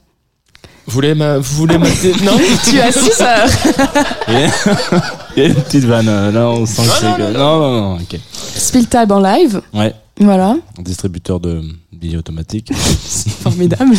[0.86, 3.48] Vous voulez ma, vous voulez ma Non, tu as 6 heures.
[5.36, 6.08] Il y a une petite vanne.
[6.08, 7.18] Euh, là, on sent que c'est.
[7.18, 8.18] Non, non, non, ok.
[8.32, 9.60] Spilltab en live.
[9.74, 9.94] Ouais.
[10.18, 10.56] Voilà.
[10.78, 11.62] Distributeur de
[11.92, 12.72] billets automatiques.
[13.04, 13.94] c'est formidable.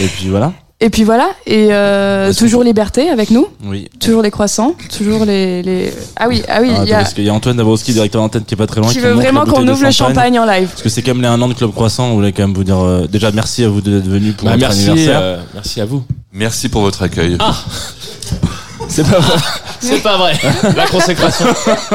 [0.00, 0.52] Et puis voilà.
[0.78, 3.46] Et puis voilà, et euh, toujours liberté avec nous.
[3.64, 3.88] Oui.
[3.98, 5.90] Toujours les croissants, toujours les, les...
[6.16, 6.70] Ah oui, ah oui.
[6.76, 6.98] Ah, il y, a...
[6.98, 8.90] Parce qu'il y a Antoine Dabrowski, directeur d'antenne, qui est pas très loin.
[8.90, 10.68] Qui, veut vraiment qu'on ouvre le champagne en live.
[10.68, 12.08] Parce que c'est comme les un an de Club Croissant.
[12.08, 14.52] On voulait quand même vous dire euh, déjà merci à vous d'être venus pour bah,
[14.52, 15.20] votre merci, anniversaire.
[15.22, 16.04] Euh, merci à vous.
[16.34, 17.38] Merci pour votre accueil.
[17.40, 17.54] Ah
[18.88, 19.38] c'est pas vrai.
[19.80, 20.34] C'est pas vrai.
[20.76, 21.46] La consécration.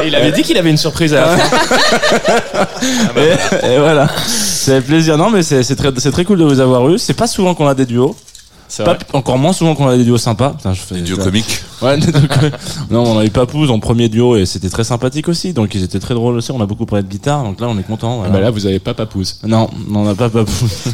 [0.03, 2.65] il avait dit qu'il avait une surprise à la fin.
[3.63, 4.09] et, voilà.
[4.25, 5.19] C'est plaisir.
[5.19, 6.97] Non, mais c'est très, très cool de vous avoir eu.
[6.97, 8.15] C'est pas souvent qu'on a des duos.
[8.77, 10.55] Pas, encore moins souvent qu'on a des duos sympas.
[10.63, 11.63] je fais, des duos comiques.
[11.81, 11.97] Ouais,
[12.91, 15.51] non, on a eu Papouze en premier duo et c'était très sympathique aussi.
[15.51, 16.51] Donc ils étaient très drôles aussi.
[16.51, 17.43] On a beaucoup parlé de guitare.
[17.43, 18.21] Donc là, on est content.
[18.31, 19.39] Bah là, vous avez pas Papouze.
[19.47, 20.93] Non, on n'a pas Papouze.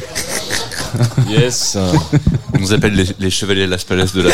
[1.29, 1.77] yes.
[2.53, 4.31] On nous appelle les, chevaliers de Las Palais de la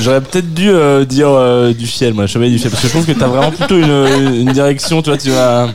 [0.00, 2.92] J'aurais peut-être dû euh, dire euh, du fiel, moi, chevalier du fiel, parce que je
[2.92, 5.68] trouve que t'as vraiment plutôt une, une direction, tu vois, tu vas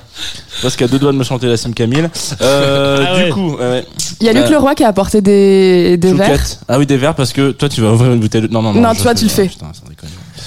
[0.64, 2.10] parce qu'il y a deux doigts de me chanter la Sim Camille.
[2.42, 3.58] Euh, ah du coup,
[4.20, 6.40] il y a Luc Leroy qui a apporté des, des verres.
[6.68, 8.48] Ah oui, des verres parce que toi tu vas ouvrir une bouteille de.
[8.48, 8.82] Non, non, non.
[8.82, 9.52] Non, toi tu le fais.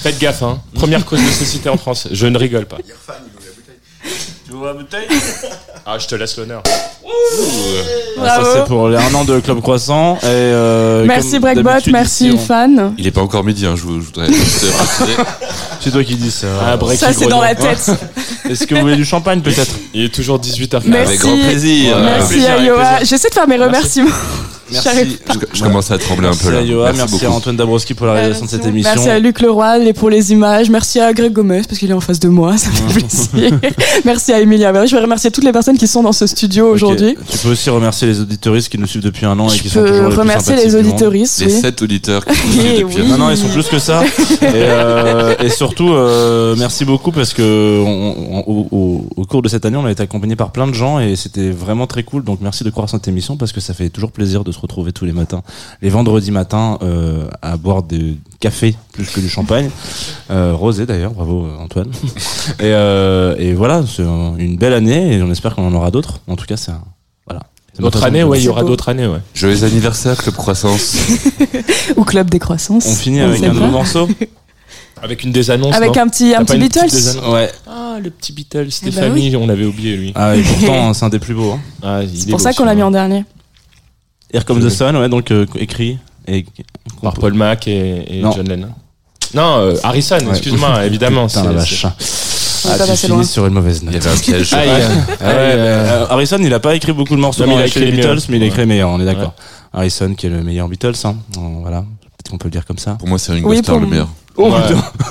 [0.01, 0.59] Faites gaffe, hein.
[0.73, 2.07] Première cause de cécité en France.
[2.11, 2.77] Je ne rigole pas.
[4.47, 5.07] Tu vois la bouteille
[5.85, 6.63] Ah, je te laisse l'honneur.
[8.17, 10.17] ça c'est pour les un an de Club Croissant.
[10.17, 12.93] Et, euh, merci Breakbot, merci Fan.
[12.97, 14.27] Il est pas encore midi, hein, je, voudrais
[15.81, 16.47] C'est toi qui dis ça.
[16.61, 17.91] Ah, ça c'est dans la tête.
[18.49, 19.75] Est-ce que vous voulez du champagne peut-être?
[19.93, 20.81] Il est toujours 18h15.
[20.85, 21.07] Merci.
[21.07, 21.97] Avec grand plaisir.
[21.99, 23.03] Merci à Yoa.
[23.03, 24.09] J'essaie de faire mes remerciements.
[24.71, 25.19] Merci.
[25.53, 26.59] Je, commence à trembler un peu là.
[26.59, 28.91] À Yoa, merci, merci à Antoine Dabrowski pour la réalisation de cette émission.
[28.93, 30.69] Merci à Luc Leroy pour les images.
[30.69, 32.57] Merci à Greg Gomez parce qu'il est en face de moi.
[32.57, 32.99] Ça me fait
[33.31, 33.59] plaisir.
[34.05, 37.15] merci à Emilia Je vais remercier toutes les personnes qui sont dans ce studio aujourd'hui.
[37.29, 39.83] Tu peux aussi remercier les auditoristes qui nous suivent depuis un an et qui sont
[39.83, 41.39] toujours les remercier les auditoristes.
[41.41, 43.07] Les sept auditeurs qui nous suivent depuis un an.
[43.07, 44.03] Non, non, ils sont plus que ça.
[44.05, 49.49] et, euh, et, surtout, euh, merci beaucoup parce que on, on, au, au, cours de
[49.49, 52.23] cette année, on a été accompagné par plein de gens et c'était vraiment très cool.
[52.23, 54.91] Donc merci de croire cette émission parce que ça fait toujours plaisir de se retrouver
[54.91, 55.43] tous les matins
[55.81, 59.69] les vendredis matins euh, à boire du café plus que du champagne.
[60.29, 61.89] Euh, rosé d'ailleurs, bravo Antoine.
[62.59, 66.19] et, euh, et voilà, c'est une belle année et on espère qu'on en aura d'autres.
[66.27, 66.81] En tout cas, c'est un,
[67.25, 67.43] voilà.
[67.79, 69.19] D'autres années, ouais, il y aura d'autres années, ouais.
[69.33, 70.97] Joyeux anniversaire, Club Croissance.
[71.95, 72.85] Ou Club des Croissances.
[72.87, 74.09] On finit avec un nouveau morceau.
[75.01, 75.73] Avec une des annonces.
[75.75, 77.21] Avec un petit, un petit Beatles.
[77.31, 77.49] Ouais.
[77.65, 80.11] Ah, le petit Beatles, Stéphanie, eh ben on l'avait oublié lui.
[80.13, 81.51] Ah, et pourtant, c'est un des plus beaux.
[81.51, 81.59] Hein.
[81.81, 83.23] Ah, c'est pour ça qu'on l'a mis en dernier.
[84.33, 85.97] Here Comes the Sun, ouais, donc euh, écrit
[86.27, 86.45] et
[87.01, 88.69] par Paul Mac et, John Lennon.
[89.33, 91.27] Non, euh, Harrison, excuse-moi, évidemment.
[91.27, 91.85] C'est la vache.
[91.85, 93.93] Ah, tu finis sur une mauvaise note.
[93.93, 94.53] Il y avait un piège.
[94.53, 94.57] Ah,
[95.21, 98.19] euh, Harrison, il a pas écrit beaucoup de morceaux, mais il a écrit les Beatles,
[98.29, 99.33] mais il a écrit les meilleurs, on est d'accord.
[99.73, 101.15] Harrison, qui est le meilleur Beatles, hein.
[101.61, 101.85] Voilà,
[102.27, 102.95] peut-être qu'on peut le dire comme ça.
[102.95, 104.09] Pour moi, c'est Ringo oui, Starr le meilleur.
[104.39, 104.53] Oh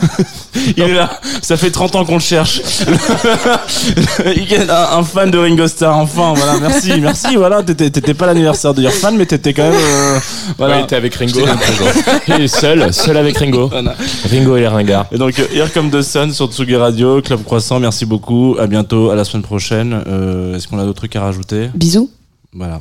[0.76, 1.18] Il est là.
[1.42, 2.60] Ça fait 30 ans qu'on le cherche.
[4.68, 6.32] un, un fan de Ringo Starr, enfin.
[6.36, 7.34] Voilà, merci, merci.
[7.34, 9.74] Voilà, t'étais pas l'anniversaire de fan, mais t'étais quand même.
[9.74, 10.20] Euh,
[10.58, 10.82] voilà.
[10.82, 11.40] Ouais, avec Ringo.
[12.28, 13.68] il est seul, seul avec Ringo.
[14.30, 15.06] Ringo et les ringards.
[15.10, 17.80] Et donc, Here Come the Sun sur Tsugi Radio, Club Croissant.
[17.80, 18.56] Merci beaucoup.
[18.60, 20.04] À bientôt, à la semaine prochaine.
[20.06, 21.68] Euh, Est-ce qu'on a d'autres trucs à rajouter?
[21.74, 22.10] Bisous.
[22.52, 22.80] Voilà.